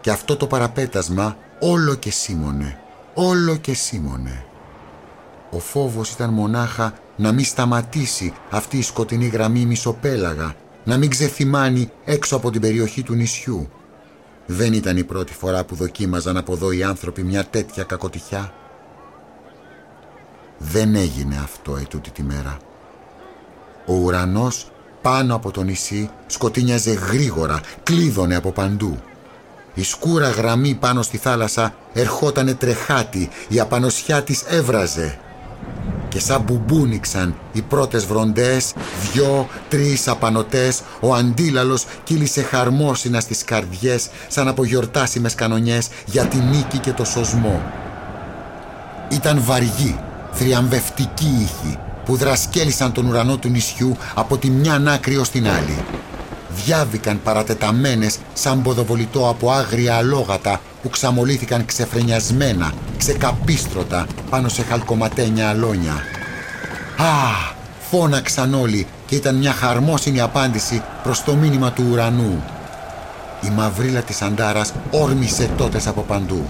Και 0.06 0.12
αυτό 0.12 0.36
το 0.36 0.48
παραπέτασμα 0.48 1.38
όλο 1.60 1.96
και 1.96 2.12
σήμωνε, 2.12 2.80
όλο 3.13 3.56
και 3.56 3.74
σήμωνε. 3.74 4.46
Ο 5.52 5.60
φόβος 5.60 6.12
ήταν 6.12 6.30
μονάχα 6.30 6.94
να 7.15 7.32
μην 7.32 7.46
σταματήσει 7.46 8.34
αυτή 8.50 8.78
η 8.78 8.82
σκοτεινή 8.82 9.28
γραμμή 9.28 9.65
μισοπέλαγα, 9.65 10.56
να 10.84 10.98
μην 10.98 11.10
ξεθυμάνει 11.10 11.91
έξω 12.06 12.36
από 12.36 12.52
την 12.52 12.62
περιοχή 12.62 13.04
του 13.04 13.13
νησιού. 13.13 13.70
Δεν 14.46 14.74
ήταν 14.74 14.98
η 14.98 15.04
πρώτη 15.04 15.34
φορά 15.34 15.63
που 15.63 15.76
δοκίμαζαν 15.76 16.38
από 16.38 16.54
εδώ 16.54 16.72
οι 16.72 16.84
άνθρωποι 16.84 17.24
μια 17.24 17.46
τέτοια 17.46 17.84
κακοτυχιά. 17.84 18.54
Δεν 20.58 20.96
έγινε 20.96 21.38
αυτό 21.44 21.78
ετούτη 21.78 22.10
τη 22.10 22.24
μέρα. 22.24 22.58
Ο 23.86 23.94
ουρανός 23.94 24.72
πάνω 25.02 25.36
από 25.36 25.52
το 25.52 25.63
νησί 25.63 26.10
σκοτίνιαζε 26.28 26.91
γρήγορα, 26.91 27.62
κλείδωνε 27.84 28.36
από 28.36 28.52
παντού. 28.52 29.00
Η 29.78 29.84
σκούρα 29.84 30.30
γραμμή 30.30 30.74
πάνω 30.74 31.02
στη 31.02 31.18
θάλασσα 31.18 31.74
ερχότανε 31.94 32.54
τρεχάτη, 32.54 33.30
η 33.48 33.60
απανοσιά 33.60 34.24
της 34.24 34.44
έβραζε. 34.48 35.18
Και 36.08 36.20
σαν 36.20 36.42
μπουμπούνιξαν 36.42 37.36
οι 37.52 37.62
πρώτες 37.62 38.06
βροντές, 38.06 38.74
δυο, 39.12 39.48
τρεις 39.70 40.08
απανοτές, 40.08 40.82
ο 41.00 41.14
αντίλαλος 41.14 41.86
κύλησε 42.04 42.42
χαρμόσυνα 42.42 43.20
στις 43.20 43.44
καρδιές 43.44 44.10
σαν 44.28 44.48
από 44.48 44.66
γιορτάσιμες 44.66 45.36
κανονιές 45.36 45.88
για 46.06 46.26
τη 46.26 46.38
νίκη 46.38 46.78
και 46.78 46.92
το 46.92 47.06
σωσμό. 47.06 47.62
Ήταν 49.12 49.42
βαργή, 49.44 50.00
θριαμβευτική 50.32 51.38
ήχη 51.42 51.78
που 52.06 52.16
δρασκέλισαν 52.16 52.92
τον 52.92 53.06
ουρανό 53.06 53.38
του 53.38 53.50
νησιού 53.50 53.98
από 54.16 54.38
τη 54.38 54.50
μια 54.50 54.82
άκρη 54.88 55.18
ως 55.18 55.30
την 55.30 55.48
άλλη 55.48 55.78
διάβηκαν 56.63 57.20
παρατεταμένες 57.24 58.18
σαν 58.34 58.62
ποδοβολητό 58.62 59.30
από 59.30 59.52
άγρια 59.52 59.96
αλόγατα 59.96 60.62
που 60.82 60.89
ξαμολύθηκαν 60.89 61.65
ξεφρενιασμένα, 61.65 62.74
ξεκαπίστρωτα 62.98 64.08
πάνω 64.30 64.50
σε 64.50 64.63
χαλκοματένια 64.63 65.50
αλόνια. 65.50 65.94
«Α!» 66.98 67.54
φώναξαν 67.89 68.54
όλοι 68.54 68.88
και 69.06 69.15
ήταν 69.15 69.36
μια 69.36 69.52
χαρμόσυνη 69.52 70.22
απάντηση 70.22 70.84
προς 71.04 71.24
το 71.24 71.36
μήνυμα 71.36 71.72
του 71.72 71.84
ουρανού. 71.91 72.44
Η 73.41 73.50
μαυρίλα 73.50 74.02
της 74.02 74.22
Αντάρας 74.22 74.74
όρμησε 74.91 75.50
τότε 75.58 75.82
από 75.86 76.02
παντού. 76.02 76.46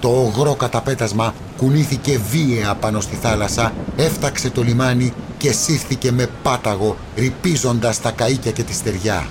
Το 0.00 0.08
ογρό 0.08 0.54
καταπέτασμα 0.54 1.34
κουνήθηκε 1.56 2.20
βίαια 2.30 2.74
πάνω 2.74 3.00
στη 3.00 3.16
θάλασσα, 3.16 3.72
έφταξε 3.96 4.50
το 4.50 4.62
λιμάνι 4.62 5.12
και 5.38 5.52
σύρθηκε 5.52 6.12
με 6.12 6.28
πάταγο 6.42 6.96
ρυπίζοντας 7.16 8.00
τα 8.00 8.12
καΐκια 8.18 8.52
και 8.52 8.62
τη 8.62 8.72
στεριά. 8.74 9.26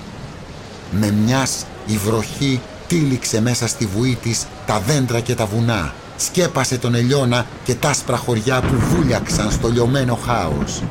Με 0.90 1.10
μιας 1.10 1.66
η 1.86 1.96
βροχή 1.96 2.60
τύλιξε 2.86 3.40
μέσα 3.40 3.68
στη 3.68 3.86
βουή 3.86 4.18
της 4.22 4.46
τα 4.66 4.80
δέντρα 4.80 5.20
και 5.20 5.34
τα 5.34 5.46
βουνά. 5.46 5.94
Σκέπασε 6.16 6.78
τον 6.78 6.94
ελιώνα 6.94 7.46
και 7.64 7.74
τα 7.74 7.88
άσπρα 7.88 8.16
χωριά 8.16 8.60
που 8.60 8.74
βούλιαξαν 8.74 9.50
στο 9.50 9.68
λιωμένο 9.68 10.18
χάος. 10.24 10.82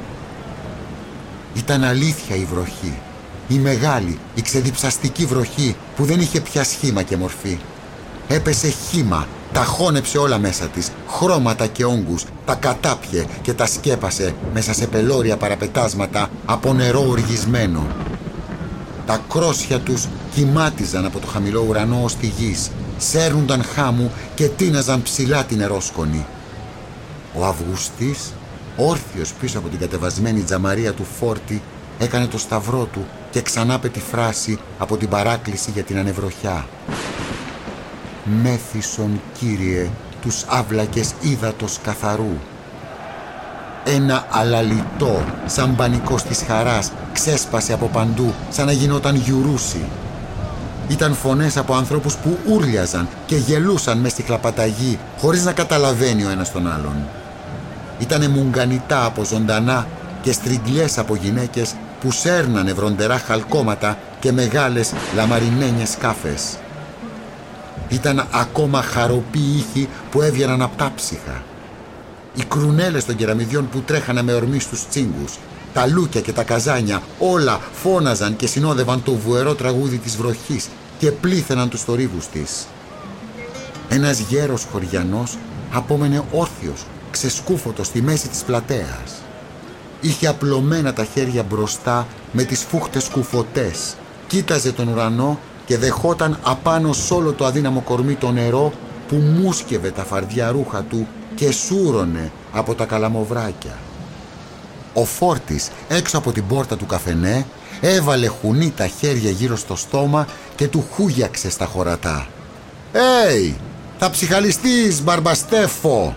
Ήταν 1.54 1.84
αλήθεια 1.84 2.36
η 2.36 2.46
βροχή. 2.54 3.00
Η 3.48 3.56
μεγάλη, 3.56 4.20
η 4.36 4.42
ξεδιψαστική 4.42 5.26
βροχή 5.26 5.76
που 5.96 6.06
δεν 6.06 6.20
είχε 6.20 6.40
πια 6.40 6.64
σχήμα 6.64 7.02
και 7.02 7.18
μορφή. 7.18 7.58
Έπεσε 8.28 8.74
χήμα 8.90 9.28
τα 9.56 9.64
χώνεψε 9.64 10.18
όλα 10.18 10.38
μέσα 10.38 10.66
της, 10.66 10.92
χρώματα 11.10 11.68
και 11.68 11.86
όγκους, 11.86 12.26
τα 12.46 12.56
κατάπιε 12.56 13.26
και 13.42 13.54
τα 13.54 13.66
σκέπασε 13.66 14.36
μέσα 14.54 14.74
σε 14.74 14.88
πελώρια 14.88 15.38
παραπετάσματα 15.38 16.30
από 16.46 16.74
νερό 16.74 17.06
οργισμένο. 17.10 17.88
Τα 19.06 19.22
κρόσια 19.30 19.80
τους 19.80 20.08
κοιμάτιζαν 20.34 21.06
από 21.06 21.20
το 21.20 21.28
χαμηλό 21.28 21.66
ουρανό 21.68 22.04
ως 22.04 22.16
τη 22.16 22.28
γης, 22.28 22.72
σέρνονταν 22.98 23.64
χάμου 23.64 24.12
και 24.36 24.48
τίναζαν 24.48 25.02
ψηλά 25.02 25.44
την 25.44 25.58
νερόσκονη. 25.58 26.26
Ο 27.34 27.46
Αυγουστής, 27.46 28.34
όρθιος 28.78 29.34
πίσω 29.34 29.58
από 29.58 29.68
την 29.68 29.80
κατεβασμένη 29.80 30.42
τζαμαρία 30.42 30.94
του 30.94 31.06
φόρτη, 31.20 31.62
έκανε 32.00 32.26
το 32.26 32.38
σταυρό 32.38 32.88
του 32.94 33.06
και 33.32 33.42
ξανά 33.42 33.80
τη 33.80 34.00
φράση 34.00 34.60
από 34.78 34.98
την 34.98 35.10
παράκληση 35.10 35.72
για 35.72 35.84
την 35.84 35.98
ανεβροχιά 35.98 36.66
μέθησον 38.26 39.22
Κύριε 39.38 39.90
τους 40.22 40.44
άβλακες 40.48 41.14
ύδατος 41.22 41.80
καθαρού. 41.84 42.38
Ένα 43.84 44.26
αλαλιτό, 44.30 45.24
σαν 45.46 45.76
πανικός 45.76 46.24
της 46.24 46.44
χαράς, 46.48 46.92
ξέσπασε 47.14 47.74
από 47.74 47.86
παντού, 47.86 48.34
σαν 48.50 48.66
να 48.66 48.72
γινόταν 48.72 49.16
γιουρούσι. 49.16 49.86
Ήταν 50.88 51.14
φωνές 51.14 51.58
από 51.58 51.76
ανθρώπους 51.76 52.16
που 52.16 52.38
ούρλιαζαν 52.50 53.08
και 53.26 53.36
γελούσαν 53.36 53.98
μες 53.98 54.12
στη 54.12 54.22
χλαπαταγή, 54.22 55.00
χωρίς 55.20 55.44
να 55.44 55.52
καταλαβαίνει 55.52 56.26
ο 56.26 56.30
ένας 56.30 56.52
τον 56.52 56.72
άλλον. 56.72 56.96
Ήτανε 58.00 58.28
μουγκανιτά 58.28 59.06
από 59.06 59.24
ζωντανά 59.24 59.88
και 60.22 60.32
στριγκλιές 60.32 60.98
από 60.98 61.16
γυναίκες 61.16 61.74
που 62.02 62.12
σέρνανε 62.12 62.74
βροντερά 62.74 63.18
χαλκόματα 63.18 63.98
και 64.20 64.32
μεγάλες 64.32 64.94
λαμαρινένιες 65.16 65.90
σκάφες. 65.90 66.58
Ήταν 67.90 68.28
ακόμα 68.32 68.82
χαροποί 68.82 69.40
ήχοι 69.40 69.90
που 70.12 70.22
έβγαιναν 70.22 70.62
από 70.62 70.78
τα 70.78 70.92
ψυχα. 70.96 71.44
Οι 72.36 72.44
κρουνέλες 72.48 73.06
των 73.06 73.16
κεραμιδιών 73.16 73.70
που 73.70 73.80
τρέχανε 73.80 74.22
με 74.22 74.34
ορμή 74.34 74.60
στους 74.60 74.88
τσίγκους, 74.88 75.38
τα 75.74 75.86
λούκια 75.88 76.22
και 76.22 76.34
τα 76.34 76.44
καζάνια 76.44 77.02
όλα 77.20 77.60
φώναζαν 77.74 78.36
και 78.36 78.48
συνόδευαν 78.48 79.04
το 79.04 79.14
βουερό 79.14 79.56
τραγούδι 79.56 79.98
της 79.98 80.16
βροχής 80.18 80.68
και 81.00 81.12
πλήθαιναν 81.12 81.70
τους 81.70 81.82
θορύβους 81.82 82.28
της. 82.28 82.68
Ένας 83.90 84.20
γέρος 84.20 84.68
χωριανός 84.72 85.38
απόμενε 85.72 86.24
όρθιος, 86.32 86.86
ξεσκούφωτος 87.12 87.88
στη 87.88 88.02
μέση 88.02 88.28
της 88.28 88.44
πλατέας. 88.44 89.12
Είχε 90.02 90.28
απλωμένα 90.28 90.94
τα 90.94 91.06
χέρια 91.14 91.44
μπροστά 91.44 92.08
με 92.32 92.44
τις 92.44 92.66
φούχτες 92.70 93.08
κουφωτές. 93.08 93.96
Κοίταζε 94.28 94.72
τον 94.72 94.88
ουρανό 94.88 95.40
και 95.66 95.78
δεχόταν 95.78 96.40
απάνω 96.44 96.94
σ' 96.94 97.12
όλο 97.12 97.34
το 97.34 97.46
αδύναμο 97.46 97.82
κορμί 97.82 98.14
το 98.14 98.32
νερό 98.32 98.72
που 99.08 99.16
μουσκευε 99.16 99.92
τα 99.92 100.04
φαρδιά 100.04 100.52
ρούχα 100.52 100.84
του 100.84 101.08
και 101.36 101.52
σούρωνε 101.52 102.32
από 102.52 102.76
τα 102.76 102.86
καλαμοβράκια. 102.86 103.78
Ο 104.94 105.06
Φόρτης 105.06 105.72
έξω 105.88 106.18
από 106.18 106.32
την 106.32 106.48
πόρτα 106.48 106.78
του 106.78 106.86
καφενέ 106.86 107.46
έβαλε 107.82 108.28
χουνί 108.28 108.74
τα 108.76 108.88
χέρια 108.88 109.30
γύρω 109.30 109.56
στο 109.56 109.76
στόμα 109.76 110.28
και 110.56 110.68
του 110.68 110.86
χούγιαξε 110.92 111.50
στα 111.50 111.66
χωρατά. 111.66 112.28
«Έι, 113.28 113.56
θα 113.98 114.10
ψυχαλιστείς 114.10 115.04
μπαρμπαστέφο!» 115.04 116.16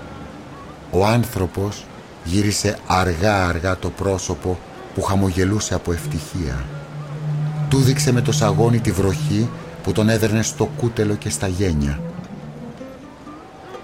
Ο 0.91 1.07
άνθρωπος 1.07 1.85
γύρισε 2.25 2.79
αργά 2.87 3.47
αργά 3.47 3.77
το 3.77 3.91
πρόσωπο 3.91 4.59
που 4.95 5.03
χαμογελούσε 5.03 5.75
από 5.75 5.93
ευτυχία. 5.93 6.78
Του 7.69 7.79
δείξε 7.79 8.13
με 8.13 8.21
το 8.21 8.33
σαγόνι 8.33 8.81
τη 8.81 8.91
βροχή 8.91 9.49
που 9.83 9.93
τον 9.93 10.09
έδερνε 10.09 10.43
στο 10.43 10.65
κούτελο 10.77 11.15
και 11.15 11.31
στα 11.31 11.49
γένια. 11.49 12.01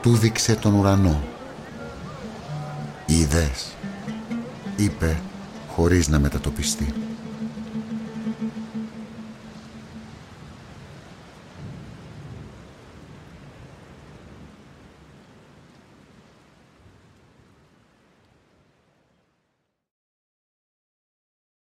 Του 0.03 0.16
δείξε 0.16 0.55
τον 0.55 0.75
ουρανό. 0.75 1.23
«Είδες», 3.07 3.75
είπε 4.77 5.20
χωρίς 5.68 6.09
να 6.09 6.18
μετατοπιστεί. 6.18 6.94